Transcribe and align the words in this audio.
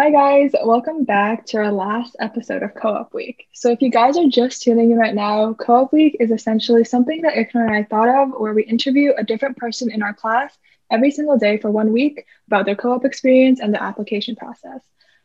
Hi, 0.00 0.10
guys. 0.10 0.52
Welcome 0.62 1.02
back 1.02 1.44
to 1.46 1.56
our 1.56 1.72
last 1.72 2.14
episode 2.20 2.62
of 2.62 2.72
Co 2.72 2.90
op 2.90 3.12
Week. 3.12 3.48
So, 3.52 3.72
if 3.72 3.82
you 3.82 3.90
guys 3.90 4.16
are 4.16 4.28
just 4.28 4.62
tuning 4.62 4.92
in 4.92 4.96
right 4.96 5.12
now, 5.12 5.54
Co 5.54 5.82
op 5.82 5.92
Week 5.92 6.16
is 6.20 6.30
essentially 6.30 6.84
something 6.84 7.22
that 7.22 7.34
Iknor 7.34 7.66
and 7.66 7.74
I 7.74 7.82
thought 7.82 8.08
of 8.08 8.30
where 8.38 8.54
we 8.54 8.62
interview 8.62 9.12
a 9.18 9.24
different 9.24 9.56
person 9.56 9.90
in 9.90 10.04
our 10.04 10.14
class 10.14 10.56
every 10.88 11.10
single 11.10 11.36
day 11.36 11.58
for 11.58 11.72
one 11.72 11.90
week 11.92 12.24
about 12.46 12.64
their 12.64 12.76
co 12.76 12.92
op 12.92 13.04
experience 13.04 13.58
and 13.58 13.74
the 13.74 13.82
application 13.82 14.36
process. 14.36 14.82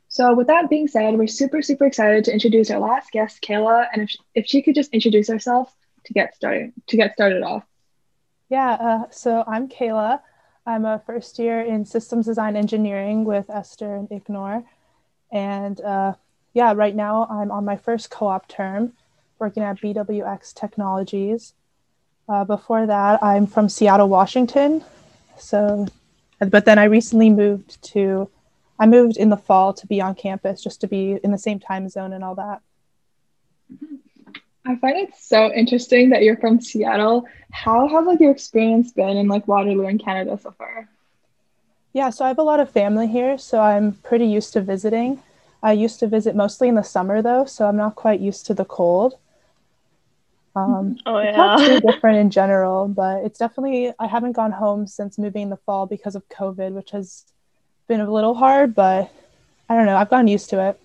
So, 0.07 0.33
with 0.33 0.47
that 0.47 0.71
being 0.71 0.87
said, 0.87 1.19
we're 1.19 1.27
super, 1.27 1.61
super 1.61 1.85
excited 1.85 2.23
to 2.25 2.33
introduce 2.33 2.71
our 2.71 2.79
last 2.79 3.11
guest, 3.11 3.43
Kayla. 3.43 3.85
And 3.93 4.01
if, 4.01 4.15
if 4.33 4.47
she 4.47 4.63
could 4.63 4.73
just 4.73 4.91
introduce 4.91 5.27
herself 5.29 5.71
to 6.05 6.13
get 6.13 6.35
started, 6.35 6.73
to 6.87 6.97
get 6.97 7.13
started 7.13 7.43
off. 7.43 7.63
Yeah, 8.49 8.71
uh, 8.71 9.03
so 9.11 9.43
I'm 9.45 9.69
Kayla. 9.69 10.21
I'm 10.65 10.85
a 10.85 11.01
first 11.05 11.39
year 11.39 11.59
in 11.61 11.85
systems 11.85 12.25
design 12.25 12.55
engineering 12.55 13.25
with 13.25 13.49
Esther 13.49 13.95
and 13.95 14.07
Iknor. 14.09 14.63
And 15.31 15.79
uh, 15.81 16.13
yeah, 16.53 16.73
right 16.73 16.95
now 16.95 17.27
I'm 17.29 17.51
on 17.51 17.65
my 17.65 17.75
first 17.75 18.09
co 18.09 18.27
op 18.27 18.47
term 18.47 18.93
working 19.39 19.63
at 19.63 19.81
BWX 19.81 20.53
Technologies. 20.53 21.53
Uh, 22.29 22.45
before 22.45 22.85
that, 22.85 23.21
I'm 23.21 23.45
from 23.45 23.67
Seattle, 23.67 24.07
Washington. 24.07 24.83
So, 25.37 25.87
but 26.39 26.63
then 26.63 26.79
I 26.79 26.85
recently 26.85 27.29
moved 27.29 27.81
to, 27.91 28.29
I 28.79 28.85
moved 28.85 29.17
in 29.17 29.29
the 29.29 29.37
fall 29.37 29.73
to 29.73 29.87
be 29.87 29.99
on 29.99 30.15
campus 30.15 30.63
just 30.63 30.79
to 30.81 30.87
be 30.87 31.19
in 31.23 31.31
the 31.31 31.37
same 31.37 31.59
time 31.59 31.89
zone 31.89 32.13
and 32.13 32.23
all 32.23 32.35
that. 32.35 32.61
I 34.65 34.75
find 34.77 34.97
it 34.97 35.13
so 35.19 35.51
interesting 35.51 36.09
that 36.11 36.23
you're 36.23 36.37
from 36.37 36.61
Seattle. 36.61 37.27
How 37.51 37.87
has 37.87 38.05
like 38.05 38.19
your 38.19 38.31
experience 38.31 38.91
been 38.91 39.17
in 39.17 39.27
like 39.27 39.47
Waterloo 39.47 39.87
in 39.87 39.97
Canada 39.97 40.39
so 40.41 40.51
far? 40.51 40.87
Yeah, 41.91 42.09
so 42.09 42.25
I 42.25 42.29
have 42.29 42.39
a 42.39 42.43
lot 42.43 42.59
of 42.59 42.71
family 42.71 43.07
here, 43.07 43.37
so 43.37 43.59
I'm 43.59 43.93
pretty 43.93 44.25
used 44.25 44.53
to 44.53 44.61
visiting. 44.61 45.21
I 45.61 45.73
used 45.73 45.99
to 45.99 46.07
visit 46.07 46.35
mostly 46.35 46.67
in 46.67 46.75
the 46.75 46.83
summer 46.83 47.21
though, 47.21 47.45
so 47.45 47.67
I'm 47.67 47.77
not 47.77 47.95
quite 47.95 48.19
used 48.19 48.45
to 48.47 48.53
the 48.53 48.65
cold. 48.65 49.17
Um, 50.55 50.97
oh 51.05 51.19
yeah, 51.19 51.29
it's 51.29 51.37
not 51.37 51.67
too 51.67 51.79
different 51.91 52.17
in 52.17 52.29
general, 52.29 52.87
but 52.87 53.23
it's 53.25 53.39
definitely 53.39 53.93
I 53.99 54.07
haven't 54.07 54.33
gone 54.33 54.51
home 54.51 54.87
since 54.87 55.17
moving 55.17 55.43
in 55.43 55.49
the 55.49 55.57
fall 55.57 55.87
because 55.87 56.15
of 56.15 56.27
COVID, 56.29 56.71
which 56.71 56.91
has 56.91 57.25
been 57.87 57.99
a 57.99 58.11
little 58.11 58.33
hard, 58.33 58.73
but 58.73 59.11
I 59.69 59.75
don't 59.75 59.85
know. 59.85 59.97
I've 59.97 60.09
gotten 60.09 60.27
used 60.27 60.49
to 60.51 60.69
it. 60.69 60.79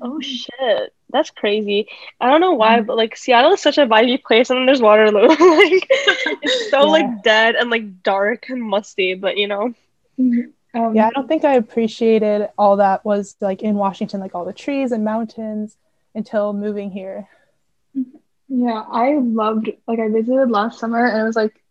Oh 0.00 0.20
shit. 0.20 0.92
That's 1.12 1.30
crazy. 1.30 1.88
I 2.20 2.30
don't 2.30 2.40
know 2.40 2.54
why, 2.54 2.78
mm-hmm. 2.78 2.86
but 2.86 2.96
like 2.96 3.16
Seattle 3.16 3.52
is 3.52 3.60
such 3.60 3.78
a 3.78 3.86
vibey 3.86 4.22
place, 4.22 4.50
and 4.50 4.58
then 4.58 4.66
there's 4.66 4.82
Waterloo. 4.82 5.28
like 5.28 5.38
it's 5.40 6.70
so 6.70 6.80
yeah. 6.80 6.86
like 6.86 7.22
dead 7.22 7.54
and 7.54 7.70
like 7.70 8.02
dark 8.02 8.48
and 8.48 8.62
musty, 8.62 9.14
but 9.14 9.36
you 9.36 9.46
know. 9.46 9.74
Mm-hmm. 10.18 10.50
Um, 10.74 10.94
yeah, 10.94 11.08
I 11.08 11.10
don't 11.10 11.28
think 11.28 11.44
I 11.44 11.54
appreciated 11.54 12.48
all 12.56 12.78
that 12.78 13.04
was 13.04 13.36
like 13.40 13.62
in 13.62 13.74
Washington, 13.74 14.20
like 14.20 14.34
all 14.34 14.46
the 14.46 14.54
trees 14.54 14.90
and 14.90 15.04
mountains, 15.04 15.76
until 16.14 16.52
moving 16.52 16.90
here. 16.90 17.28
Mm-hmm. 17.96 18.64
Yeah, 18.64 18.84
I 18.90 19.18
loved 19.18 19.70
like 19.86 19.98
I 19.98 20.08
visited 20.08 20.50
last 20.50 20.78
summer, 20.78 21.04
and 21.04 21.20
it 21.20 21.24
was 21.24 21.36
like 21.36 21.62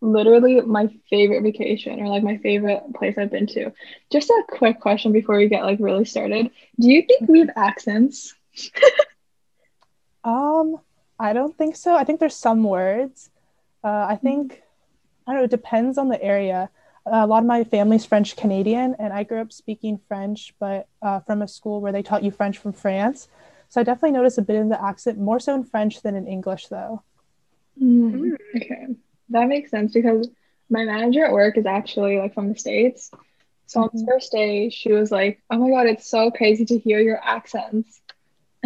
literally 0.00 0.60
my 0.60 0.88
favorite 1.08 1.42
vacation 1.42 2.00
or 2.00 2.08
like 2.08 2.22
my 2.22 2.36
favorite 2.38 2.82
place 2.94 3.16
I've 3.18 3.30
been 3.30 3.46
to. 3.48 3.72
Just 4.10 4.30
a 4.30 4.44
quick 4.48 4.80
question 4.80 5.12
before 5.12 5.36
we 5.36 5.48
get 5.48 5.64
like 5.64 5.78
really 5.80 6.04
started. 6.04 6.50
Do 6.78 6.88
you 6.88 7.02
think 7.02 7.28
we 7.28 7.40
have 7.40 7.50
accents? 7.56 8.34
um, 10.24 10.76
I 11.18 11.32
don't 11.32 11.56
think 11.56 11.76
so. 11.76 11.94
I 11.94 12.04
think 12.04 12.20
there's 12.20 12.36
some 12.36 12.62
words. 12.62 13.30
Uh, 13.82 14.06
I 14.08 14.16
think 14.16 14.62
I 15.26 15.32
don't 15.32 15.40
know. 15.40 15.44
It 15.44 15.50
depends 15.50 15.98
on 15.98 16.08
the 16.08 16.22
area. 16.22 16.70
Uh, 17.06 17.22
a 17.22 17.26
lot 17.26 17.38
of 17.38 17.46
my 17.46 17.64
family's 17.64 18.04
French 18.04 18.36
Canadian, 18.36 18.96
and 18.98 19.12
I 19.12 19.22
grew 19.22 19.40
up 19.40 19.52
speaking 19.52 20.00
French, 20.08 20.54
but 20.58 20.88
uh, 21.02 21.20
from 21.20 21.42
a 21.42 21.48
school 21.48 21.80
where 21.80 21.92
they 21.92 22.02
taught 22.02 22.24
you 22.24 22.30
French 22.30 22.58
from 22.58 22.72
France. 22.72 23.28
So 23.68 23.80
I 23.80 23.84
definitely 23.84 24.12
noticed 24.12 24.38
a 24.38 24.42
bit 24.42 24.60
of 24.60 24.68
the 24.68 24.82
accent, 24.82 25.18
more 25.18 25.40
so 25.40 25.54
in 25.54 25.64
French 25.64 26.02
than 26.02 26.14
in 26.16 26.26
English, 26.26 26.66
though. 26.68 27.02
Mm, 27.80 28.36
okay, 28.56 28.86
that 29.30 29.48
makes 29.48 29.70
sense 29.70 29.92
because 29.92 30.28
my 30.68 30.84
manager 30.84 31.24
at 31.24 31.32
work 31.32 31.56
is 31.56 31.66
actually 31.66 32.18
like 32.18 32.34
from 32.34 32.48
the 32.48 32.58
states. 32.58 33.10
So 33.66 33.80
on 33.80 33.90
the 33.92 33.98
mm-hmm. 33.98 34.08
first 34.08 34.32
day, 34.32 34.70
she 34.70 34.92
was 34.92 35.10
like, 35.10 35.42
"Oh 35.50 35.58
my 35.58 35.70
god, 35.70 35.86
it's 35.86 36.08
so 36.08 36.30
crazy 36.30 36.64
to 36.66 36.78
hear 36.78 37.00
your 37.00 37.20
accents." 37.22 38.00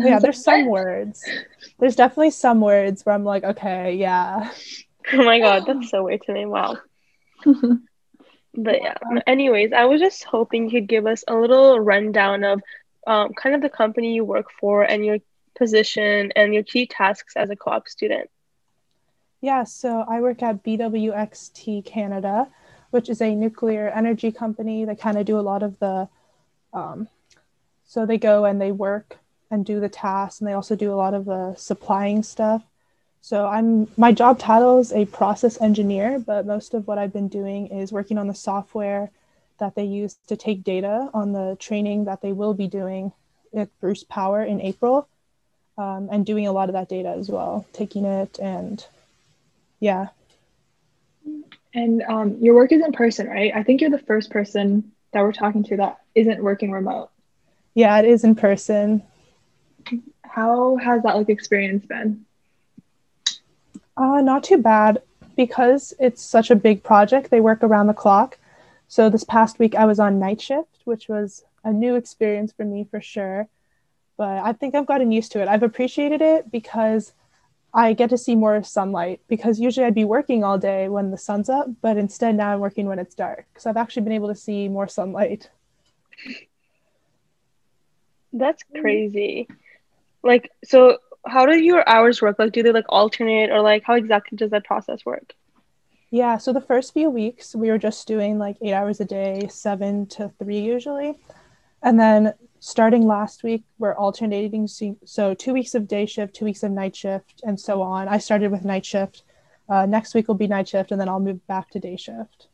Yeah, 0.05 0.19
there's 0.23 0.43
some 0.43 0.67
words. 0.67 1.25
There's 1.79 1.97
definitely 1.97 2.31
some 2.31 2.61
words 2.61 3.05
where 3.05 3.15
I'm 3.15 3.25
like, 3.25 3.45
okay, 3.45 3.95
yeah. 3.95 4.53
Oh 5.13 5.25
my 5.25 5.41
god, 5.41 5.65
that's 5.67 5.91
so 5.91 6.05
weird 6.05 6.23
to 6.27 6.33
me. 6.33 6.45
Wow. 6.45 6.77
but 7.45 8.83
yeah. 8.83 8.95
Anyways, 9.27 9.73
I 9.73 9.87
was 9.87 9.99
just 9.99 10.23
hoping 10.23 10.67
you 10.67 10.71
could 10.71 10.89
give 10.89 11.07
us 11.07 11.25
a 11.27 11.35
little 11.35 11.81
rundown 11.81 12.45
of 12.45 12.61
um, 13.07 13.33
kind 13.33 13.57
of 13.57 13.63
the 13.63 13.71
company 13.71 14.15
you 14.15 14.25
work 14.25 14.47
for 14.61 14.85
and 14.85 15.05
your 15.05 15.19
position 15.57 16.33
and 16.37 16.55
your 16.55 16.63
key 16.63 16.87
tasks 16.87 17.35
as 17.35 17.51
a 17.51 17.57
co-op 17.57 17.89
student. 17.89 18.31
Yeah, 19.41 19.65
so 19.65 20.05
I 20.07 20.21
work 20.21 20.43
at 20.43 20.63
BWXT 20.63 21.85
Canada, 21.87 22.47
which 22.91 23.09
is 23.09 23.23
a 23.23 23.35
nuclear 23.35 23.89
energy 23.89 24.31
company 24.31 24.85
that 24.85 25.01
kind 25.01 25.19
of 25.19 25.25
do 25.25 25.39
a 25.39 25.41
lot 25.41 25.63
of 25.63 25.79
the 25.81 26.09
um, 26.73 27.09
so 27.85 28.07
they 28.07 28.19
go 28.19 28.45
and 28.45 28.61
they 28.61 28.71
work 28.71 29.19
and 29.51 29.65
do 29.65 29.81
the 29.81 29.89
tasks 29.89 30.41
and 30.41 30.49
they 30.49 30.53
also 30.53 30.77
do 30.77 30.93
a 30.93 30.95
lot 30.95 31.15
of 31.15 31.25
the 31.25 31.55
supplying 31.57 32.23
stuff. 32.23 32.63
So 33.23 33.47
i'm 33.47 33.89
my 33.97 34.13
job 34.13 34.39
title 34.39 34.79
is 34.79 34.93
a 34.93 35.05
process 35.05 35.61
engineer 35.61 36.19
but 36.19 36.47
most 36.47 36.75
of 36.75 36.87
what 36.87 36.99
i've 36.99 37.13
been 37.13 37.29
doing 37.29 37.67
is 37.67 37.93
working 37.93 38.19
on 38.19 38.27
the 38.27 38.35
software 38.35 39.11
that 39.59 39.75
they 39.75 39.85
use 39.85 40.17
to 40.29 40.37
take 40.37 40.65
data 40.65 41.11
on 41.13 41.33
the 41.33 41.57
training 41.61 42.07
that 42.07 42.23
they 42.23 42.33
will 42.33 42.55
be 42.55 42.67
doing 42.67 43.13
at 43.55 43.69
bruce 43.81 44.05
power 44.05 44.43
in 44.43 44.61
april 44.61 45.07
um, 45.77 46.09
and 46.11 46.25
doing 46.25 46.47
a 46.47 46.53
lot 46.53 46.69
of 46.69 46.73
that 46.73 46.89
data 46.89 47.11
as 47.11 47.29
well 47.29 47.67
taking 47.73 48.05
it 48.05 48.39
and 48.39 48.87
yeah. 49.81 50.09
And 51.73 52.03
um, 52.03 52.37
your 52.41 52.55
work 52.55 52.73
is 52.73 52.85
in 52.85 52.93
person 52.93 53.27
right? 53.27 53.53
I 53.55 53.63
think 53.63 53.81
you're 53.81 53.91
the 53.91 53.99
first 53.99 54.31
person 54.31 54.93
that 55.13 55.23
we're 55.23 55.33
talking 55.33 55.65
to 55.65 55.77
that 55.77 56.01
isn't 56.15 56.43
working 56.43 56.71
remote. 56.71 57.11
Yeah 57.75 57.99
it 57.99 58.07
is 58.07 58.25
in 58.25 58.35
person 58.35 59.03
how 60.23 60.77
has 60.77 61.03
that 61.03 61.17
like 61.17 61.29
experience 61.29 61.85
been? 61.87 62.25
Uh, 63.97 64.21
not 64.21 64.45
too 64.45 64.59
bad 64.59 65.03
because 65.37 65.93
it's 65.99 66.23
such 66.23 66.51
a 66.51 66.57
big 66.57 66.83
project. 66.83 67.31
They 67.31 67.41
work 67.41 67.63
around 67.63 67.87
the 67.87 67.95
clock. 67.95 68.39
So 68.89 69.09
this 69.09 69.25
past 69.25 69.59
week 69.59 69.75
I 69.75 69.85
was 69.85 70.01
on 70.01 70.19
night 70.19 70.41
shift, 70.41 70.79
which 70.85 71.09
was 71.09 71.45
a 71.65 71.73
new 71.73 71.97
experience 71.97 72.53
for 72.53 72.65
me 72.65 72.87
for 72.91 73.01
sure. 73.01 73.49
But 74.17 74.39
I 74.39 74.53
think 74.53 74.75
I've 74.75 74.87
gotten 74.87 75.13
used 75.13 75.33
to 75.33 75.43
it. 75.43 75.49
I've 75.49 75.63
appreciated 75.63 76.21
it 76.21 76.51
because 76.51 77.13
I 77.73 77.93
get 77.93 78.11
to 78.11 78.19
see 78.19 78.35
more 78.35 78.63
sunlight 78.63 79.21
because 79.29 79.61
usually 79.61 79.87
I'd 79.87 79.95
be 79.95 80.05
working 80.05 80.43
all 80.43 80.59
day 80.59 80.89
when 80.89 81.11
the 81.11 81.19
sun's 81.19 81.49
up, 81.49 81.69
but 81.81 81.97
instead 81.97 82.35
now 82.35 82.53
I'm 82.53 82.61
working 82.61 82.87
when 82.87 82.99
it's 82.99 83.15
dark. 83.15 83.47
So 83.59 83.71
I've 83.71 83.77
actually 83.77 84.03
been 84.03 84.13
able 84.13 84.29
to 84.29 84.35
see 84.35 84.69
more 84.69 84.89
sunlight. 84.89 85.51
That's 88.33 88.63
crazy. 88.81 89.49
Like, 90.23 90.51
so 90.65 90.99
how 91.27 91.47
do 91.47 91.59
your 91.59 91.89
hours 91.89 92.21
work? 92.23 92.39
Like, 92.39 92.53
do 92.53 92.63
they 92.63 92.73
like 92.73 92.87
alternate 92.89 93.51
or 93.51 93.61
like 93.61 93.83
how 93.85 93.95
exactly 93.95 94.37
does 94.37 94.51
that 94.51 94.65
process 94.65 95.05
work? 95.05 95.35
Yeah, 96.11 96.39
so 96.39 96.53
the 96.53 96.61
first 96.61 96.93
few 96.93 97.09
weeks 97.09 97.55
we 97.55 97.71
were 97.71 97.79
just 97.79 98.07
doing 98.09 98.39
like 98.39 98.57
eight 98.63 98.73
hours 98.73 99.01
a 99.01 99.05
day, 99.05 99.47
seven 99.49 100.07
to 100.09 100.33
three 100.39 100.61
usually. 100.61 101.15
And 101.83 101.99
then 101.99 102.35
starting 102.59 103.07
last 103.07 103.43
week, 103.43 103.63
we're 103.79 103.95
alternating. 103.95 104.67
So 104.67 105.35
two 105.35 105.53
weeks 105.53 105.75
of 105.75 105.87
day 105.87 106.07
shift, 106.07 106.35
two 106.35 106.45
weeks 106.45 106.63
of 106.63 106.73
night 106.73 106.97
shift, 106.97 107.41
and 107.45 107.59
so 107.59 107.81
on. 107.81 108.09
I 108.09 108.19
started 108.19 108.51
with 108.51 108.65
night 108.65 108.85
shift. 108.85 109.23
Uh, 109.69 109.87
next 109.87 110.15
week 110.15 110.27
will 110.27 110.35
be 110.35 110.49
night 110.49 110.69
shift, 110.69 110.91
and 110.91 111.01
then 111.01 111.09
I'll 111.09 111.21
move 111.21 111.47
back 111.47 111.71
to 111.71 111.79
day 111.79 111.97
shift. 111.97 112.49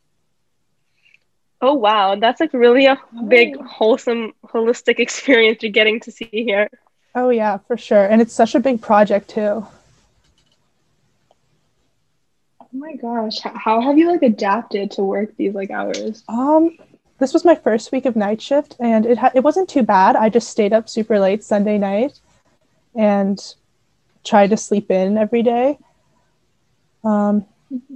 Oh 1.59 1.73
wow, 1.73 2.15
that's 2.15 2.39
like 2.39 2.53
really 2.53 2.85
a 2.85 2.97
big, 3.27 3.59
wholesome, 3.59 4.33
holistic 4.45 4.99
experience 4.99 5.63
you're 5.63 5.71
getting 5.71 5.99
to 6.01 6.11
see 6.11 6.29
here. 6.31 6.69
Oh 7.17 7.29
yeah, 7.31 7.57
for 7.57 7.75
sure. 7.77 8.05
And 8.05 8.21
it's 8.21 8.31
such 8.33 8.53
a 8.53 8.59
big 8.59 8.79
project 8.79 9.31
too. 9.31 9.65
Oh 12.61 12.67
my 12.71 12.95
gosh, 12.95 13.39
how 13.41 13.81
have 13.81 13.97
you 13.97 14.11
like 14.11 14.21
adapted 14.21 14.91
to 14.91 15.01
work 15.03 15.35
these 15.35 15.55
like 15.55 15.71
hours? 15.71 16.23
Um 16.29 16.77
this 17.17 17.33
was 17.33 17.43
my 17.43 17.55
first 17.55 17.91
week 17.91 18.05
of 18.05 18.15
night 18.15 18.39
shift 18.39 18.75
and 18.79 19.03
it 19.03 19.17
ha- 19.17 19.31
it 19.33 19.39
wasn't 19.39 19.67
too 19.67 19.81
bad. 19.81 20.15
I 20.15 20.29
just 20.29 20.47
stayed 20.47 20.73
up 20.73 20.87
super 20.87 21.17
late 21.17 21.43
Sunday 21.43 21.79
night 21.79 22.19
and 22.93 23.39
tried 24.23 24.51
to 24.51 24.57
sleep 24.57 24.91
in 24.91 25.17
every 25.17 25.41
day. 25.41 25.79
Um 27.03 27.45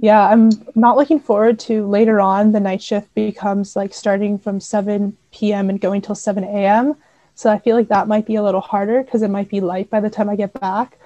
yeah, 0.00 0.26
I'm 0.26 0.50
not 0.74 0.96
looking 0.96 1.20
forward 1.20 1.60
to 1.60 1.86
later 1.86 2.20
on 2.20 2.50
the 2.50 2.58
night 2.58 2.82
shift 2.82 3.14
becomes 3.14 3.76
like 3.76 3.94
starting 3.94 4.36
from 4.36 4.58
7 4.58 5.16
p.m. 5.30 5.70
and 5.70 5.80
going 5.80 6.00
till 6.00 6.16
7 6.16 6.42
a.m. 6.42 6.96
So 7.42 7.50
I 7.50 7.58
feel 7.58 7.74
like 7.74 7.88
that 7.88 8.06
might 8.06 8.24
be 8.24 8.36
a 8.36 8.42
little 8.42 8.60
harder 8.60 9.02
because 9.02 9.22
it 9.22 9.28
might 9.28 9.48
be 9.48 9.60
light 9.60 9.90
by 9.90 9.98
the 9.98 10.08
time 10.08 10.30
I 10.30 10.36
get 10.36 10.52
back, 10.60 10.96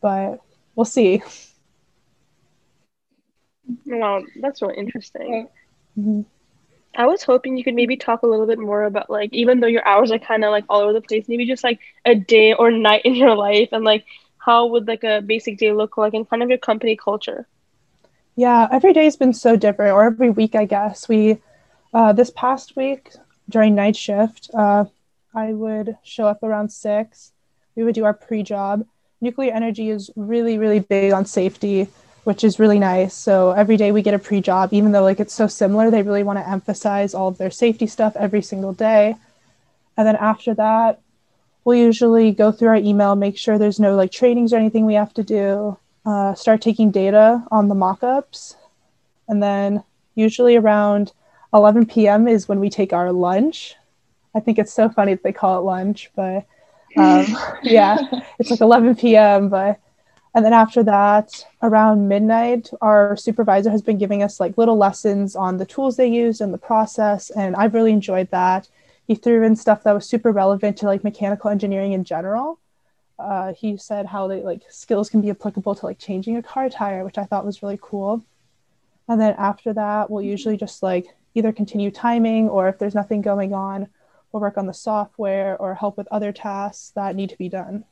but 0.00 0.40
we'll 0.74 0.86
see. 0.86 1.22
Well, 3.84 4.24
that's 4.40 4.62
really 4.62 4.78
interesting. 4.78 5.48
Mm-hmm. 5.98 6.22
I 6.94 7.04
was 7.04 7.22
hoping 7.22 7.58
you 7.58 7.64
could 7.64 7.74
maybe 7.74 7.98
talk 7.98 8.22
a 8.22 8.26
little 8.26 8.46
bit 8.46 8.58
more 8.58 8.84
about 8.84 9.10
like 9.10 9.28
even 9.34 9.60
though 9.60 9.66
your 9.66 9.86
hours 9.86 10.10
are 10.10 10.18
kind 10.18 10.46
of 10.46 10.50
like 10.50 10.64
all 10.70 10.80
over 10.80 10.94
the 10.94 11.02
place, 11.02 11.28
maybe 11.28 11.44
just 11.44 11.62
like 11.62 11.78
a 12.06 12.14
day 12.14 12.54
or 12.54 12.70
night 12.70 13.02
in 13.04 13.14
your 13.14 13.36
life 13.36 13.68
and 13.72 13.84
like 13.84 14.06
how 14.38 14.64
would 14.68 14.88
like 14.88 15.04
a 15.04 15.20
basic 15.20 15.58
day 15.58 15.72
look 15.72 15.98
like 15.98 16.14
and 16.14 16.26
kind 16.30 16.42
of 16.42 16.48
your 16.48 16.56
company 16.56 16.96
culture. 16.96 17.46
Yeah, 18.34 18.66
every 18.72 18.94
day's 18.94 19.16
been 19.16 19.34
so 19.34 19.56
different, 19.56 19.92
or 19.92 20.04
every 20.04 20.30
week, 20.30 20.54
I 20.54 20.64
guess. 20.64 21.06
We 21.06 21.36
uh, 21.92 22.14
this 22.14 22.30
past 22.30 22.76
week 22.76 23.12
during 23.50 23.74
night 23.74 23.96
shift, 23.96 24.48
uh, 24.54 24.86
I 25.36 25.52
would 25.52 25.96
show 26.02 26.26
up 26.26 26.42
around 26.42 26.70
six. 26.70 27.32
We 27.76 27.84
would 27.84 27.94
do 27.94 28.04
our 28.04 28.14
pre-job. 28.14 28.84
Nuclear 29.20 29.52
energy 29.52 29.90
is 29.90 30.10
really, 30.16 30.58
really 30.58 30.80
big 30.80 31.12
on 31.12 31.26
safety 31.26 31.88
which 32.26 32.42
is 32.42 32.58
really 32.58 32.80
nice. 32.80 33.14
So 33.14 33.52
every 33.52 33.76
day 33.76 33.92
we 33.92 34.02
get 34.02 34.12
a 34.12 34.18
pre-job, 34.18 34.70
even 34.72 34.90
though 34.90 35.04
like 35.04 35.20
it's 35.20 35.32
so 35.32 35.46
similar, 35.46 35.92
they 35.92 36.02
really 36.02 36.24
want 36.24 36.40
to 36.40 36.48
emphasize 36.48 37.14
all 37.14 37.28
of 37.28 37.38
their 37.38 37.52
safety 37.52 37.86
stuff 37.86 38.16
every 38.16 38.42
single 38.42 38.72
day. 38.72 39.14
And 39.96 40.08
then 40.08 40.16
after 40.16 40.52
that, 40.54 41.00
we'll 41.64 41.76
usually 41.76 42.32
go 42.32 42.50
through 42.50 42.70
our 42.70 42.74
email, 42.74 43.14
make 43.14 43.38
sure 43.38 43.58
there's 43.58 43.78
no 43.78 43.94
like 43.94 44.10
trainings 44.10 44.52
or 44.52 44.56
anything 44.56 44.86
we 44.86 44.94
have 44.94 45.14
to 45.14 45.22
do, 45.22 45.78
uh, 46.04 46.34
start 46.34 46.62
taking 46.62 46.90
data 46.90 47.44
on 47.52 47.68
the 47.68 47.76
mock-ups. 47.76 48.56
And 49.28 49.40
then 49.40 49.84
usually 50.16 50.56
around 50.56 51.12
11 51.54 51.86
p.m. 51.86 52.26
is 52.26 52.48
when 52.48 52.58
we 52.58 52.70
take 52.70 52.92
our 52.92 53.12
lunch. 53.12 53.76
I 54.36 54.40
think 54.40 54.58
it's 54.58 54.72
so 54.72 54.90
funny 54.90 55.14
that 55.14 55.22
they 55.22 55.32
call 55.32 55.58
it 55.58 55.62
lunch, 55.62 56.10
but 56.14 56.46
um, 56.98 57.26
yeah, 57.62 57.96
it's 58.38 58.50
like 58.50 58.60
11 58.60 58.96
p.m. 58.96 59.48
But 59.48 59.80
and 60.34 60.44
then 60.44 60.52
after 60.52 60.82
that, 60.82 61.46
around 61.62 62.08
midnight, 62.08 62.68
our 62.82 63.16
supervisor 63.16 63.70
has 63.70 63.80
been 63.80 63.96
giving 63.96 64.22
us 64.22 64.38
like 64.38 64.58
little 64.58 64.76
lessons 64.76 65.34
on 65.34 65.56
the 65.56 65.64
tools 65.64 65.96
they 65.96 66.08
used 66.08 66.42
and 66.42 66.52
the 66.52 66.58
process. 66.58 67.30
And 67.30 67.56
I've 67.56 67.72
really 67.72 67.92
enjoyed 67.92 68.30
that. 68.30 68.68
He 69.06 69.14
threw 69.14 69.42
in 69.42 69.56
stuff 69.56 69.82
that 69.84 69.94
was 69.94 70.06
super 70.06 70.32
relevant 70.32 70.76
to 70.78 70.86
like 70.86 71.02
mechanical 71.02 71.48
engineering 71.48 71.92
in 71.92 72.04
general. 72.04 72.60
Uh, 73.18 73.54
he 73.54 73.78
said 73.78 74.04
how 74.04 74.28
they 74.28 74.42
like 74.42 74.60
skills 74.68 75.08
can 75.08 75.22
be 75.22 75.30
applicable 75.30 75.74
to 75.74 75.86
like 75.86 75.98
changing 75.98 76.36
a 76.36 76.42
car 76.42 76.68
tire, 76.68 77.02
which 77.02 77.16
I 77.16 77.24
thought 77.24 77.46
was 77.46 77.62
really 77.62 77.78
cool. 77.80 78.22
And 79.08 79.18
then 79.18 79.34
after 79.38 79.72
that, 79.72 80.10
we'll 80.10 80.22
usually 80.22 80.58
just 80.58 80.82
like 80.82 81.06
either 81.34 81.52
continue 81.52 81.90
timing 81.90 82.50
or 82.50 82.68
if 82.68 82.78
there's 82.78 82.94
nothing 82.94 83.22
going 83.22 83.54
on, 83.54 83.88
we'll 84.36 84.42
work 84.42 84.58
on 84.58 84.66
the 84.66 84.74
software 84.74 85.56
or 85.56 85.74
help 85.74 85.96
with 85.96 86.06
other 86.10 86.30
tasks 86.30 86.92
that 86.94 87.16
need 87.16 87.30
to 87.30 87.38
be 87.38 87.48
done. 87.48 87.84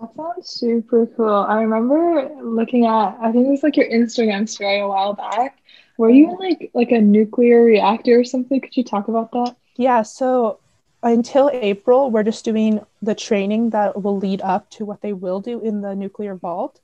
That 0.00 0.14
sounds 0.16 0.48
super 0.48 1.06
cool. 1.06 1.44
I 1.46 1.60
remember 1.60 2.30
looking 2.42 2.86
at 2.86 3.18
I 3.20 3.30
think 3.30 3.46
it 3.46 3.50
was 3.50 3.62
like 3.62 3.76
your 3.76 3.90
Instagram 3.90 4.48
story 4.48 4.80
a 4.80 4.88
while 4.88 5.12
back. 5.12 5.58
Were 5.98 6.08
you 6.08 6.30
in 6.30 6.36
like 6.36 6.70
like 6.72 6.92
a 6.92 7.00
nuclear 7.00 7.62
reactor 7.62 8.18
or 8.18 8.24
something? 8.24 8.58
Could 8.60 8.74
you 8.74 8.84
talk 8.84 9.08
about 9.08 9.32
that? 9.32 9.56
Yeah, 9.76 10.00
so 10.02 10.60
until 11.02 11.50
April, 11.52 12.10
we're 12.10 12.22
just 12.22 12.44
doing 12.44 12.80
the 13.02 13.14
training 13.14 13.70
that 13.70 14.02
will 14.02 14.16
lead 14.16 14.40
up 14.40 14.70
to 14.70 14.86
what 14.86 15.02
they 15.02 15.12
will 15.12 15.40
do 15.40 15.60
in 15.60 15.82
the 15.82 15.94
nuclear 15.94 16.36
vault. 16.36 16.80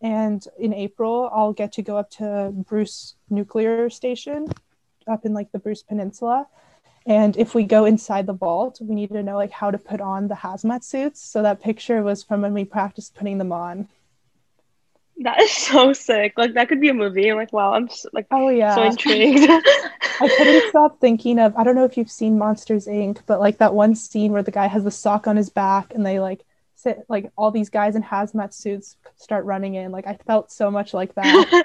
And 0.00 0.44
in 0.58 0.74
April, 0.74 1.30
I'll 1.32 1.52
get 1.52 1.72
to 1.74 1.82
go 1.82 1.96
up 1.96 2.10
to 2.12 2.52
Bruce 2.52 3.14
Nuclear 3.30 3.88
Station 3.90 4.48
up 5.06 5.24
in 5.24 5.34
like 5.34 5.52
the 5.52 5.58
Bruce 5.58 5.82
Peninsula 5.82 6.48
and 7.06 7.36
if 7.36 7.54
we 7.54 7.62
go 7.62 7.84
inside 7.84 8.26
the 8.26 8.32
vault, 8.32 8.78
we 8.82 8.96
need 8.96 9.10
to 9.10 9.22
know 9.22 9.36
like 9.36 9.52
how 9.52 9.70
to 9.70 9.78
put 9.78 10.00
on 10.00 10.26
the 10.26 10.34
hazmat 10.34 10.82
suits. 10.82 11.22
So 11.22 11.42
that 11.42 11.62
picture 11.62 12.02
was 12.02 12.24
from 12.24 12.42
when 12.42 12.52
we 12.52 12.64
practiced 12.64 13.14
putting 13.14 13.38
them 13.38 13.52
on. 13.52 13.88
That 15.18 15.40
is 15.40 15.52
so 15.52 15.92
sick. 15.92 16.34
Like 16.36 16.54
that 16.54 16.68
could 16.68 16.80
be 16.80 16.88
a 16.88 16.94
movie. 16.94 17.30
I'm 17.30 17.36
like, 17.36 17.52
wow, 17.52 17.72
I'm 17.74 17.88
so, 17.88 18.08
like, 18.12 18.26
oh 18.32 18.48
yeah, 18.48 18.74
so 18.74 18.82
intrigued. 18.82 19.48
I 20.20 20.28
couldn't 20.36 20.68
stop 20.68 21.00
thinking 21.00 21.38
of. 21.38 21.56
I 21.56 21.62
don't 21.62 21.76
know 21.76 21.84
if 21.84 21.96
you've 21.96 22.10
seen 22.10 22.38
Monsters 22.38 22.86
Inc., 22.86 23.20
but 23.26 23.38
like 23.40 23.58
that 23.58 23.72
one 23.72 23.94
scene 23.94 24.32
where 24.32 24.42
the 24.42 24.50
guy 24.50 24.66
has 24.66 24.84
the 24.84 24.90
sock 24.90 25.26
on 25.26 25.36
his 25.36 25.48
back 25.48 25.94
and 25.94 26.04
they 26.04 26.18
like 26.18 26.44
sit 26.86 27.04
like 27.08 27.32
all 27.36 27.50
these 27.50 27.68
guys 27.68 27.96
in 27.96 28.02
hazmat 28.02 28.54
suits 28.54 28.96
start 29.16 29.44
running 29.44 29.74
in. 29.74 29.90
Like 29.90 30.06
I 30.06 30.14
felt 30.26 30.52
so 30.52 30.70
much 30.70 30.94
like 30.94 31.14
that. 31.16 31.64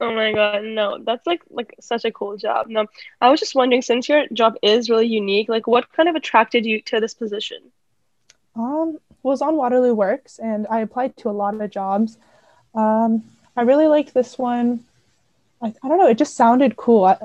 oh 0.00 0.14
my 0.14 0.32
god, 0.32 0.64
no, 0.64 0.98
that's 1.02 1.26
like 1.26 1.42
like 1.50 1.74
such 1.80 2.04
a 2.04 2.12
cool 2.12 2.36
job. 2.36 2.66
No, 2.68 2.86
I 3.20 3.30
was 3.30 3.40
just 3.40 3.54
wondering, 3.54 3.80
since 3.80 4.08
your 4.08 4.26
job 4.32 4.56
is 4.62 4.90
really 4.90 5.06
unique, 5.06 5.48
like 5.48 5.66
what 5.66 5.90
kind 5.92 6.08
of 6.08 6.14
attracted 6.14 6.66
you 6.66 6.82
to 6.82 7.00
this 7.00 7.14
position? 7.14 7.58
Um, 8.54 8.98
was 9.22 9.40
on 9.40 9.56
Waterloo 9.56 9.94
Works, 9.94 10.38
and 10.38 10.66
I 10.70 10.80
applied 10.80 11.16
to 11.18 11.30
a 11.30 11.38
lot 11.42 11.58
of 11.58 11.70
jobs. 11.70 12.18
Um, 12.74 13.24
I 13.56 13.62
really 13.62 13.86
liked 13.86 14.12
this 14.12 14.36
one. 14.36 14.84
I, 15.62 15.72
I 15.82 15.88
don't 15.88 15.98
know, 15.98 16.08
it 16.08 16.18
just 16.18 16.36
sounded 16.36 16.76
cool. 16.76 17.04
I, 17.04 17.16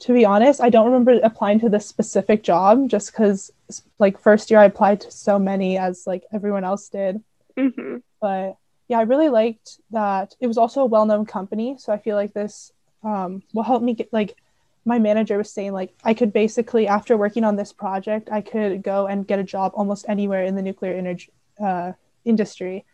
to 0.00 0.12
be 0.12 0.24
honest, 0.24 0.60
I 0.60 0.70
don't 0.70 0.86
remember 0.86 1.18
applying 1.22 1.60
to 1.60 1.68
this 1.68 1.86
specific 1.86 2.42
job 2.42 2.88
just 2.88 3.12
because, 3.12 3.52
like, 3.98 4.18
first 4.18 4.50
year 4.50 4.60
I 4.60 4.64
applied 4.64 5.00
to 5.02 5.10
so 5.10 5.38
many 5.38 5.76
as 5.76 6.06
like 6.06 6.24
everyone 6.32 6.64
else 6.64 6.88
did. 6.88 7.22
Mm-hmm. 7.56 7.96
But 8.20 8.56
yeah, 8.88 8.98
I 8.98 9.02
really 9.02 9.28
liked 9.28 9.78
that. 9.90 10.34
It 10.40 10.46
was 10.46 10.58
also 10.58 10.82
a 10.82 10.86
well 10.86 11.06
known 11.06 11.26
company. 11.26 11.76
So 11.78 11.92
I 11.92 11.98
feel 11.98 12.16
like 12.16 12.32
this 12.32 12.72
um, 13.02 13.42
will 13.52 13.62
help 13.62 13.82
me 13.82 13.94
get 13.94 14.12
like 14.12 14.36
my 14.84 14.98
manager 14.98 15.36
was 15.36 15.52
saying 15.52 15.72
like 15.72 15.92
I 16.02 16.14
could 16.14 16.32
basically 16.32 16.88
after 16.88 17.16
working 17.16 17.44
on 17.44 17.56
this 17.56 17.72
project 17.72 18.30
I 18.32 18.40
could 18.40 18.82
go 18.82 19.06
and 19.06 19.26
get 19.26 19.38
a 19.38 19.44
job 19.44 19.72
almost 19.74 20.06
anywhere 20.08 20.44
in 20.44 20.56
the 20.56 20.62
nuclear 20.62 20.94
energy 20.94 21.30
uh, 21.62 21.92
industry, 22.24 22.84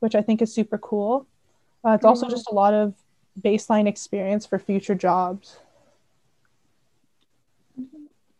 which 0.00 0.14
I 0.14 0.22
think 0.22 0.40
is 0.40 0.52
super 0.52 0.78
cool. 0.78 1.26
Uh, 1.84 1.90
it's 1.90 2.04
also 2.04 2.28
just 2.28 2.48
a 2.50 2.54
lot 2.54 2.72
of 2.74 2.94
baseline 3.40 3.86
experience 3.86 4.46
for 4.46 4.58
future 4.58 4.94
jobs. 4.94 5.58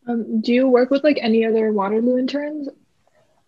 Um, 0.07 0.41
do 0.41 0.53
you 0.53 0.69
work 0.69 0.91
with 0.91 1.03
like 1.03 1.19
any 1.21 1.45
other 1.45 1.73
Waterloo 1.73 2.19
interns? 2.19 2.69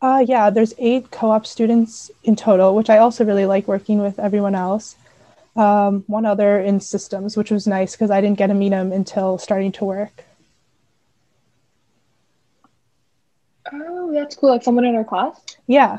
Uh, 0.01 0.25
yeah, 0.27 0.51
there's 0.51 0.75
eight 0.79 1.11
co-op 1.11 1.47
students 1.47 2.11
in 2.25 2.37
total, 2.37 2.75
which 2.75 2.91
I 2.91 2.99
also 2.99 3.25
really 3.25 3.47
like 3.47 3.67
working 3.67 3.99
with 3.99 4.19
everyone 4.19 4.55
else. 4.55 4.97
Um, 5.57 6.05
one 6.07 6.25
other 6.25 6.61
in 6.61 6.79
systems, 6.81 7.37
which 7.37 7.51
was 7.51 7.67
nice 7.67 7.93
because 7.93 8.11
I 8.11 8.21
didn't 8.21 8.39
get 8.39 8.47
to 8.49 8.55
meet 8.55 8.73
him 8.73 8.93
until 8.93 9.39
starting 9.39 9.73
to 9.73 9.85
work. 9.85 10.25
Oh, 13.73 14.13
that's 14.13 14.37
cool. 14.37 14.51
Like 14.51 14.63
someone 14.63 14.85
in 14.85 14.95
our 14.95 15.05
class? 15.05 15.41
Yeah. 15.67 15.99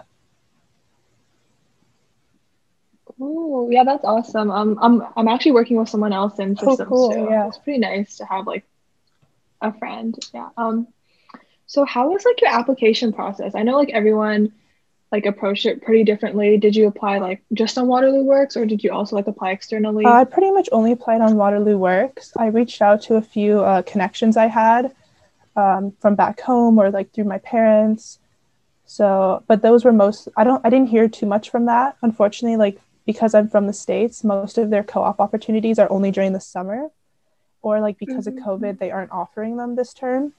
Oh, 3.21 3.69
yeah, 3.69 3.83
that's 3.83 4.05
awesome. 4.05 4.49
Um, 4.49 4.79
I'm 4.81 5.03
I'm 5.17 5.27
actually 5.27 5.51
working 5.51 5.75
with 5.77 5.89
someone 5.89 6.13
else 6.13 6.39
in 6.39 6.55
systems 6.55 6.79
oh, 6.79 6.85
cool. 6.85 7.11
too. 7.11 7.27
Yeah, 7.29 7.47
it's 7.47 7.57
pretty 7.57 7.79
nice 7.79 8.15
to 8.17 8.25
have 8.25 8.47
like 8.47 8.63
a 9.61 9.73
friend. 9.77 10.17
Yeah. 10.33 10.49
Um, 10.57 10.87
so 11.65 11.85
how 11.85 12.09
was 12.09 12.25
like 12.25 12.41
your 12.41 12.51
application 12.51 13.13
process? 13.13 13.53
I 13.55 13.63
know 13.63 13.77
like 13.77 13.91
everyone 13.91 14.51
like 15.11 15.25
approached 15.25 15.65
it 15.65 15.81
pretty 15.81 16.03
differently. 16.03 16.57
Did 16.57 16.75
you 16.75 16.87
apply 16.87 17.17
like 17.19 17.41
just 17.53 17.77
on 17.77 17.87
Waterloo 17.87 18.23
Works 18.23 18.55
or 18.55 18.65
did 18.65 18.83
you 18.83 18.91
also 18.91 19.15
like 19.15 19.27
apply 19.27 19.51
externally? 19.51 20.05
Uh, 20.05 20.13
I 20.13 20.23
pretty 20.23 20.51
much 20.51 20.69
only 20.71 20.91
applied 20.91 21.21
on 21.21 21.35
Waterloo 21.35 21.77
Works. 21.77 22.31
I 22.37 22.47
reached 22.47 22.81
out 22.81 23.01
to 23.03 23.15
a 23.15 23.21
few 23.21 23.59
uh, 23.59 23.81
connections 23.83 24.37
I 24.37 24.47
had 24.47 24.95
um, 25.55 25.93
from 25.99 26.15
back 26.15 26.39
home 26.41 26.79
or 26.79 26.91
like 26.91 27.13
through 27.13 27.25
my 27.25 27.39
parents. 27.39 28.19
So, 28.85 29.43
but 29.47 29.61
those 29.61 29.85
were 29.85 29.93
most. 29.93 30.27
I 30.35 30.43
don't. 30.43 30.65
I 30.65 30.71
didn't 30.71 30.89
hear 30.89 31.07
too 31.07 31.27
much 31.27 31.51
from 31.51 31.65
that. 31.65 31.95
Unfortunately, 32.01 32.57
like 32.57 32.79
because 33.05 33.35
I'm 33.35 33.47
from 33.47 33.67
the 33.67 33.73
states, 33.73 34.23
most 34.23 34.57
of 34.57 34.71
their 34.71 34.83
co-op 34.83 35.19
opportunities 35.19 35.77
are 35.77 35.91
only 35.91 36.09
during 36.09 36.33
the 36.33 36.39
summer 36.39 36.89
or 37.61 37.79
like 37.81 37.97
because 37.97 38.27
mm-hmm. 38.27 38.37
of 38.37 38.59
COVID, 38.59 38.79
they 38.79 38.91
aren't 38.91 39.11
offering 39.11 39.57
them 39.57 39.75
this 39.75 39.93
term. 39.93 40.33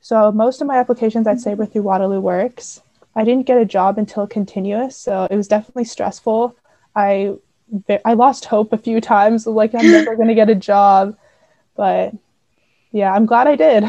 So 0.00 0.30
most 0.30 0.60
of 0.60 0.66
my 0.66 0.78
applications, 0.78 1.26
I'd 1.26 1.40
say, 1.40 1.54
were 1.54 1.66
through 1.66 1.82
Waterloo 1.82 2.20
Works. 2.20 2.82
I 3.14 3.24
didn't 3.24 3.46
get 3.46 3.58
a 3.58 3.64
job 3.64 3.98
until 3.98 4.26
continuous, 4.26 4.96
so 4.96 5.26
it 5.30 5.36
was 5.36 5.48
definitely 5.48 5.84
stressful. 5.84 6.54
I 6.94 7.34
I 8.04 8.14
lost 8.14 8.44
hope 8.44 8.72
a 8.72 8.78
few 8.78 9.00
times, 9.00 9.46
like 9.46 9.74
I'm 9.74 9.90
never 9.90 10.14
going 10.14 10.28
to 10.28 10.34
get 10.34 10.50
a 10.50 10.54
job, 10.54 11.16
but 11.74 12.14
yeah, 12.92 13.12
I'm 13.12 13.26
glad 13.26 13.48
I 13.48 13.56
did. 13.56 13.84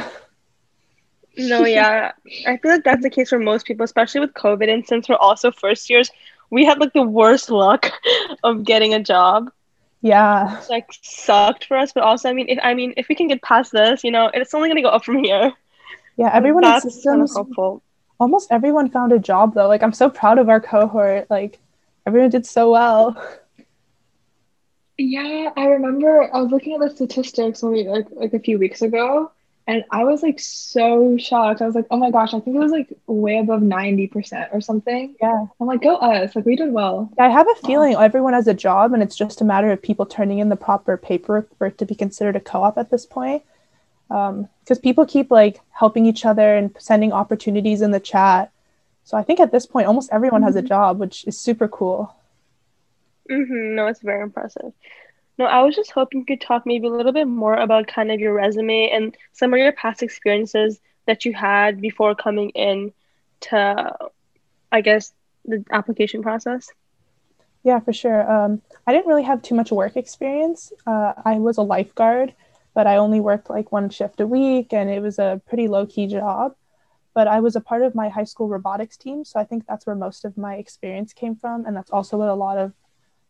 No, 1.37 1.65
yeah, 1.65 2.13
I 2.47 2.57
feel 2.57 2.71
like 2.71 2.83
that's 2.83 3.03
the 3.03 3.11
case 3.11 3.29
for 3.29 3.37
most 3.37 3.67
people, 3.67 3.83
especially 3.83 4.21
with 4.21 4.33
COVID. 4.33 4.73
And 4.73 4.87
since 4.87 5.07
we're 5.07 5.15
also 5.17 5.51
first 5.51 5.89
years, 5.89 6.09
we 6.49 6.65
had 6.65 6.79
like 6.79 6.93
the 6.93 7.03
worst 7.03 7.51
luck 7.51 7.91
of 8.43 8.63
getting 8.63 8.93
a 8.93 9.03
job 9.03 9.51
yeah. 10.01 10.57
It's, 10.57 10.69
like 10.69 10.89
sucked 11.01 11.65
for 11.65 11.77
us 11.77 11.91
but 11.93 12.03
also 12.03 12.29
i 12.29 12.33
mean 12.33 12.47
if 12.49 12.59
i 12.61 12.73
mean 12.73 12.93
if 12.97 13.07
we 13.09 13.15
can 13.15 13.27
get 13.27 13.41
past 13.41 13.71
this 13.71 14.03
you 14.03 14.11
know 14.11 14.29
it's 14.33 14.53
only 14.53 14.69
going 14.69 14.77
to 14.77 14.81
go 14.81 14.89
up 14.89 15.03
from 15.03 15.23
here. 15.23 15.53
Yeah 16.17 16.31
everyone 16.33 16.63
That's 16.63 16.85
in 16.85 16.91
systems 16.91 17.33
kind 17.33 17.47
of 17.57 17.81
almost 18.19 18.51
everyone 18.51 18.89
found 18.89 19.11
a 19.11 19.19
job 19.19 19.53
though. 19.53 19.67
Like 19.67 19.83
i'm 19.83 19.93
so 19.93 20.09
proud 20.09 20.39
of 20.39 20.49
our 20.49 20.59
cohort. 20.59 21.29
Like 21.29 21.59
everyone 22.05 22.29
did 22.29 22.45
so 22.45 22.71
well. 22.71 23.21
Yeah 24.97 25.51
i 25.55 25.65
remember 25.65 26.33
i 26.33 26.41
was 26.41 26.51
looking 26.51 26.73
at 26.73 26.79
the 26.79 26.89
statistics 26.89 27.63
only 27.63 27.83
like 27.83 28.07
like 28.11 28.33
a 28.33 28.39
few 28.39 28.57
weeks 28.57 28.81
ago 28.81 29.31
And 29.67 29.83
I 29.91 30.05
was 30.05 30.23
like 30.23 30.39
so 30.39 31.17
shocked. 31.17 31.61
I 31.61 31.65
was 31.65 31.75
like, 31.75 31.87
oh 31.91 31.97
my 31.97 32.09
gosh, 32.09 32.33
I 32.33 32.39
think 32.39 32.55
it 32.55 32.59
was 32.59 32.71
like 32.71 32.87
way 33.05 33.37
above 33.37 33.59
90% 33.61 34.53
or 34.53 34.61
something. 34.61 35.13
Yeah. 35.21 35.45
I'm 35.59 35.67
like, 35.67 35.81
go 35.81 35.97
us. 35.97 36.37
Like, 36.37 36.45
we 36.45 36.55
did 36.55 36.71
well. 36.71 37.11
I 37.19 37.27
have 37.27 37.47
a 37.49 37.67
feeling 37.67 37.95
everyone 37.95 38.31
has 38.31 38.47
a 38.47 38.53
job 38.53 38.93
and 38.93 39.03
it's 39.03 39.15
just 39.15 39.41
a 39.41 39.45
matter 39.45 39.69
of 39.69 39.81
people 39.81 40.05
turning 40.05 40.39
in 40.39 40.47
the 40.47 40.55
proper 40.55 40.95
paperwork 40.95 41.49
for 41.57 41.67
it 41.67 41.77
to 41.79 41.85
be 41.85 41.95
considered 41.95 42.37
a 42.37 42.39
co 42.39 42.63
op 42.63 42.77
at 42.77 42.91
this 42.91 43.05
point. 43.05 43.43
Because 44.07 44.39
um, 44.77 44.81
people 44.81 45.05
keep 45.05 45.29
like 45.31 45.59
helping 45.71 46.05
each 46.05 46.23
other 46.25 46.55
and 46.55 46.73
sending 46.79 47.11
opportunities 47.11 47.81
in 47.81 47.91
the 47.91 47.99
chat. 47.99 48.51
So 49.03 49.17
I 49.17 49.23
think 49.23 49.41
at 49.41 49.51
this 49.51 49.65
point, 49.65 49.87
almost 49.87 50.09
everyone 50.13 50.41
mm-hmm. 50.41 50.47
has 50.47 50.55
a 50.55 50.59
mm-hmm. 50.59 50.67
job, 50.67 50.99
which 50.99 51.27
is 51.27 51.37
super 51.37 51.67
cool. 51.67 52.15
Mm-hmm. 53.29 53.75
No, 53.75 53.87
it's 53.87 54.01
very 54.01 54.23
impressive. 54.23 54.71
No, 55.37 55.45
I 55.45 55.61
was 55.61 55.75
just 55.75 55.91
hoping 55.91 56.21
you 56.21 56.25
could 56.25 56.41
talk 56.41 56.65
maybe 56.65 56.87
a 56.87 56.91
little 56.91 57.11
bit 57.11 57.27
more 57.27 57.53
about 57.53 57.87
kind 57.87 58.11
of 58.11 58.19
your 58.19 58.33
resume 58.33 58.89
and 58.89 59.15
some 59.33 59.53
of 59.53 59.59
your 59.59 59.71
past 59.71 60.01
experiences 60.01 60.79
that 61.05 61.25
you 61.25 61.33
had 61.33 61.79
before 61.79 62.15
coming 62.15 62.49
in 62.49 62.91
to, 63.41 63.95
I 64.71 64.81
guess, 64.81 65.13
the 65.45 65.63
application 65.71 66.23
process. 66.23 66.69
Yeah, 67.63 67.79
for 67.79 67.93
sure. 67.93 68.29
Um, 68.31 68.61
I 68.87 68.93
didn't 68.93 69.07
really 69.07 69.23
have 69.23 69.41
too 69.41 69.53
much 69.53 69.71
work 69.71 69.95
experience. 69.95 70.73
Uh, 70.85 71.13
I 71.23 71.35
was 71.35 71.57
a 71.57 71.61
lifeguard, 71.61 72.33
but 72.73 72.87
I 72.87 72.97
only 72.97 73.19
worked 73.19 73.49
like 73.49 73.71
one 73.71 73.89
shift 73.89 74.19
a 74.21 74.27
week, 74.27 74.73
and 74.73 74.89
it 74.89 75.01
was 75.01 75.19
a 75.19 75.41
pretty 75.47 75.67
low 75.67 75.85
key 75.85 76.07
job. 76.07 76.55
But 77.13 77.27
I 77.27 77.39
was 77.41 77.55
a 77.55 77.61
part 77.61 77.83
of 77.83 77.93
my 77.93 78.09
high 78.09 78.23
school 78.23 78.47
robotics 78.47 78.97
team, 78.97 79.23
so 79.25 79.39
I 79.39 79.43
think 79.43 79.65
that's 79.67 79.85
where 79.85 79.95
most 79.95 80.25
of 80.25 80.37
my 80.37 80.55
experience 80.55 81.13
came 81.13 81.35
from, 81.35 81.65
and 81.65 81.75
that's 81.75 81.91
also 81.91 82.17
what 82.17 82.29
a 82.29 82.33
lot 82.33 82.57
of 82.57 82.73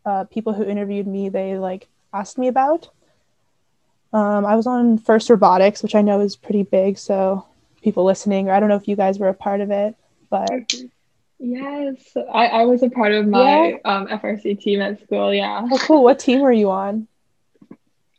uh, 0.06 0.24
people 0.26 0.54
who 0.54 0.64
interviewed 0.64 1.08
me 1.08 1.30
they 1.30 1.58
like 1.58 1.88
asked 2.14 2.38
me 2.38 2.48
about. 2.48 2.90
Um, 4.14 4.46
I 4.46 4.56
was 4.56 4.68
on 4.68 4.98
First 4.98 5.30
Robotics, 5.30 5.84
which 5.84 5.96
I 5.96 6.02
know 6.02 6.22
is 6.22 6.36
pretty 6.36 6.64
big. 6.64 6.98
So 6.98 7.46
people 7.82 8.04
listening, 8.04 8.50
or 8.50 8.54
I 8.54 8.60
don't 8.60 8.70
know 8.70 8.76
if 8.76 8.88
you 8.88 8.96
guys 8.96 9.20
were 9.20 9.30
a 9.30 9.34
part 9.34 9.62
of 9.62 9.72
it, 9.72 9.96
but 10.30 10.74
yes, 11.40 12.16
I, 12.34 12.48
I 12.48 12.66
was 12.66 12.84
a 12.84 12.90
part 12.90 13.14
of 13.14 13.28
my 13.28 13.70
yeah. 13.70 13.78
um, 13.86 14.08
FRC 14.08 14.60
team 14.60 14.82
at 14.82 15.02
school. 15.02 15.34
Yeah. 15.34 15.68
Oh, 15.72 15.78
cool. 15.80 16.04
What 16.04 16.20
team 16.20 16.40
were 16.40 16.52
you 16.52 16.70
on? 16.70 17.08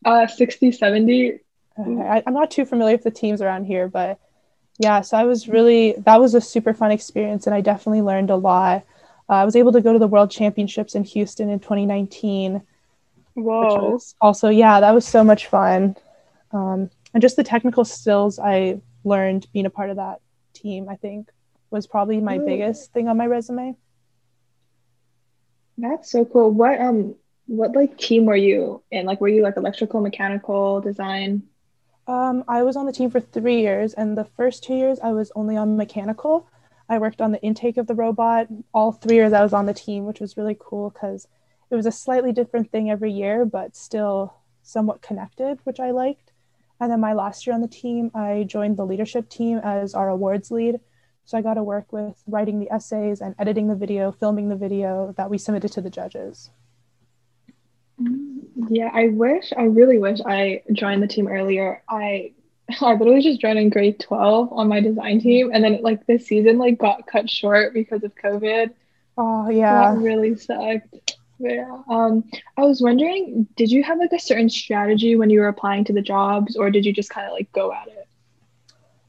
Uh, 0.05 0.27
60, 0.27 0.73
70. 0.73 1.41
Okay. 1.79 2.03
I, 2.03 2.23
I'm 2.27 2.35
not 2.35 2.51
too 2.51 2.65
familiar 2.65 2.95
with 2.95 3.05
the 3.05 3.11
teams 3.11 3.43
around 3.43 3.65
here, 3.65 3.89
but 3.89 4.19
yeah, 4.79 5.01
so 5.01 5.17
I 5.17 5.25
was 5.25 5.49
really, 5.49 5.95
that 5.99 6.21
was 6.21 6.35
a 6.35 6.41
super 6.41 6.73
fun 6.73 6.93
experience, 6.93 7.47
and 7.47 7.55
I 7.55 7.61
definitely 7.61 8.03
learned 8.03 8.31
a 8.31 8.37
lot. 8.37 8.85
Uh, 9.29 9.35
I 9.35 9.45
was 9.45 9.57
able 9.57 9.73
to 9.73 9.81
go 9.81 9.93
to 9.93 9.99
the 9.99 10.07
World 10.07 10.31
Championships 10.31 10.95
in 10.95 11.05
Houston 11.05 11.51
in 11.51 11.59
2019 11.59 12.63
Whoa. 13.39 13.99
also, 14.21 14.49
yeah, 14.49 14.81
that 14.81 14.95
was 14.95 15.07
so 15.07 15.23
much 15.23 15.47
fun. 15.47 15.97
Um, 16.53 16.91
and 17.15 17.23
just 17.23 17.37
the 17.37 17.45
technical 17.45 17.85
skills 17.85 18.39
I 18.39 18.81
learned 19.05 19.47
being 19.53 19.67
a 19.67 19.71
part 19.71 19.91
of 19.91 19.97
that 19.97 20.21
team, 20.55 20.89
I 20.89 20.97
think, 20.97 21.31
was 21.71 21.87
probably 21.87 22.21
my 22.21 22.39
Ooh. 22.39 22.45
biggest 22.45 22.93
thing 22.93 23.09
on 23.09 23.17
my 23.17 23.27
resume. 23.27 23.77
That's 25.77 26.11
so 26.11 26.25
cool. 26.25 26.51
What 26.51 26.81
um 26.81 27.15
what 27.47 27.75
like 27.75 27.97
team 27.97 28.27
were 28.27 28.37
you 28.37 28.83
in? 28.91 29.07
Like 29.07 29.21
were 29.21 29.29
you 29.29 29.43
like 29.43 29.57
electrical, 29.57 30.01
mechanical, 30.01 30.81
design? 30.81 31.45
Um, 32.07 32.43
I 32.49 32.63
was 32.63 32.77
on 32.77 32.87
the 32.87 32.93
team 32.93 33.11
for 33.11 33.21
three 33.21 33.61
years, 33.61 33.93
and 33.93 34.17
the 34.17 34.25
first 34.25 34.65
two 34.65 34.75
years 34.75 34.99
I 35.01 35.13
was 35.13 35.31
only 35.37 35.57
on 35.57 35.77
mechanical. 35.77 36.49
I 36.89 36.99
worked 36.99 37.21
on 37.21 37.33
the 37.33 37.43
intake 37.43 37.77
of 37.77 37.87
the 37.87 37.95
robot. 37.95 38.49
All 38.73 38.93
three 38.93 39.17
years 39.17 39.33
I 39.33 39.43
was 39.43 39.53
on 39.53 39.67
the 39.67 39.75
team, 39.75 40.07
which 40.07 40.21
was 40.21 40.37
really 40.37 40.57
cool 40.59 40.91
because 40.91 41.29
it 41.71 41.77
was 41.77 41.87
a 41.87 41.93
slightly 41.93 42.33
different 42.33 42.71
thing 42.71 42.91
every 42.91 43.13
year, 43.13 43.45
but 43.45 43.77
still 43.77 44.35
somewhat 44.63 45.03
connected, 45.03 45.59
which 45.65 45.81
I 45.81 45.91
liked. 45.91 46.33
And 46.81 46.91
then 46.93 47.01
my 47.01 47.13
last 47.13 47.47
year 47.47 47.55
on 47.55 47.61
the 47.61 47.69
team, 47.69 48.11
I 48.15 48.45
joined 48.47 48.77
the 48.77 48.87
leadership 48.87 49.29
team 49.29 49.59
as 49.59 49.95
our 49.95 50.09
awards 50.09 50.51
lead. 50.51 50.81
So 51.25 51.37
I 51.37 51.43
got 51.43 51.55
to 51.55 51.63
work 51.63 51.93
with 51.93 52.23
writing 52.27 52.59
the 52.61 52.71
essays 52.71 53.21
and 53.21 53.35
editing 53.39 53.69
the 53.69 53.75
video, 53.75 54.13
filming 54.13 54.49
the 54.49 54.57
video 54.57 55.13
that 55.17 55.29
we 55.29 55.37
submitted 55.37 55.73
to 55.73 55.81
the 55.81 55.91
judges. 55.91 56.51
Yeah, 58.69 58.91
I 58.93 59.09
wish, 59.09 59.53
I 59.57 59.65
really 59.65 59.99
wish 59.99 60.21
I 60.25 60.63
joined 60.73 61.03
the 61.03 61.09
team 61.09 61.27
earlier. 61.27 61.83
I 61.89 62.33
I 62.81 62.93
literally 62.93 63.23
just 63.23 63.41
joined 63.41 63.59
in 63.59 63.71
grade 63.71 63.99
12 63.99 64.53
on 64.53 64.69
my 64.69 64.81
design 64.81 65.21
team 65.21 65.51
and 65.53 65.65
then 65.65 65.81
like 65.83 66.07
this 66.07 66.27
season 66.27 66.59
like 66.59 66.79
got 66.79 67.07
cut 67.07 67.29
short 67.29 67.73
because 67.73 68.05
of 68.05 68.15
COVID. 68.15 68.71
Oh 69.17 69.49
yeah. 69.49 69.95
That 69.95 70.01
really 70.01 70.37
sucked. 70.37 71.08
Yeah. 71.39 71.83
Um, 71.89 72.25
I 72.57 72.63
was 72.63 72.81
wondering, 72.81 73.47
did 73.57 73.71
you 73.71 73.83
have 73.85 73.99
like 73.99 74.13
a 74.13 74.19
certain 74.19 74.51
strategy 74.51 75.17
when 75.17 75.31
you 75.31 75.41
were 75.41 75.49
applying 75.49 75.85
to 75.85 75.93
the 75.93 76.03
jobs, 76.03 76.57
or 76.57 76.71
did 76.71 76.85
you 76.85 76.93
just 76.93 77.11
kind 77.11 77.27
of 77.27 77.33
like 77.33 77.51
go 77.53 77.73
at 77.73 77.89
it? 77.89 78.09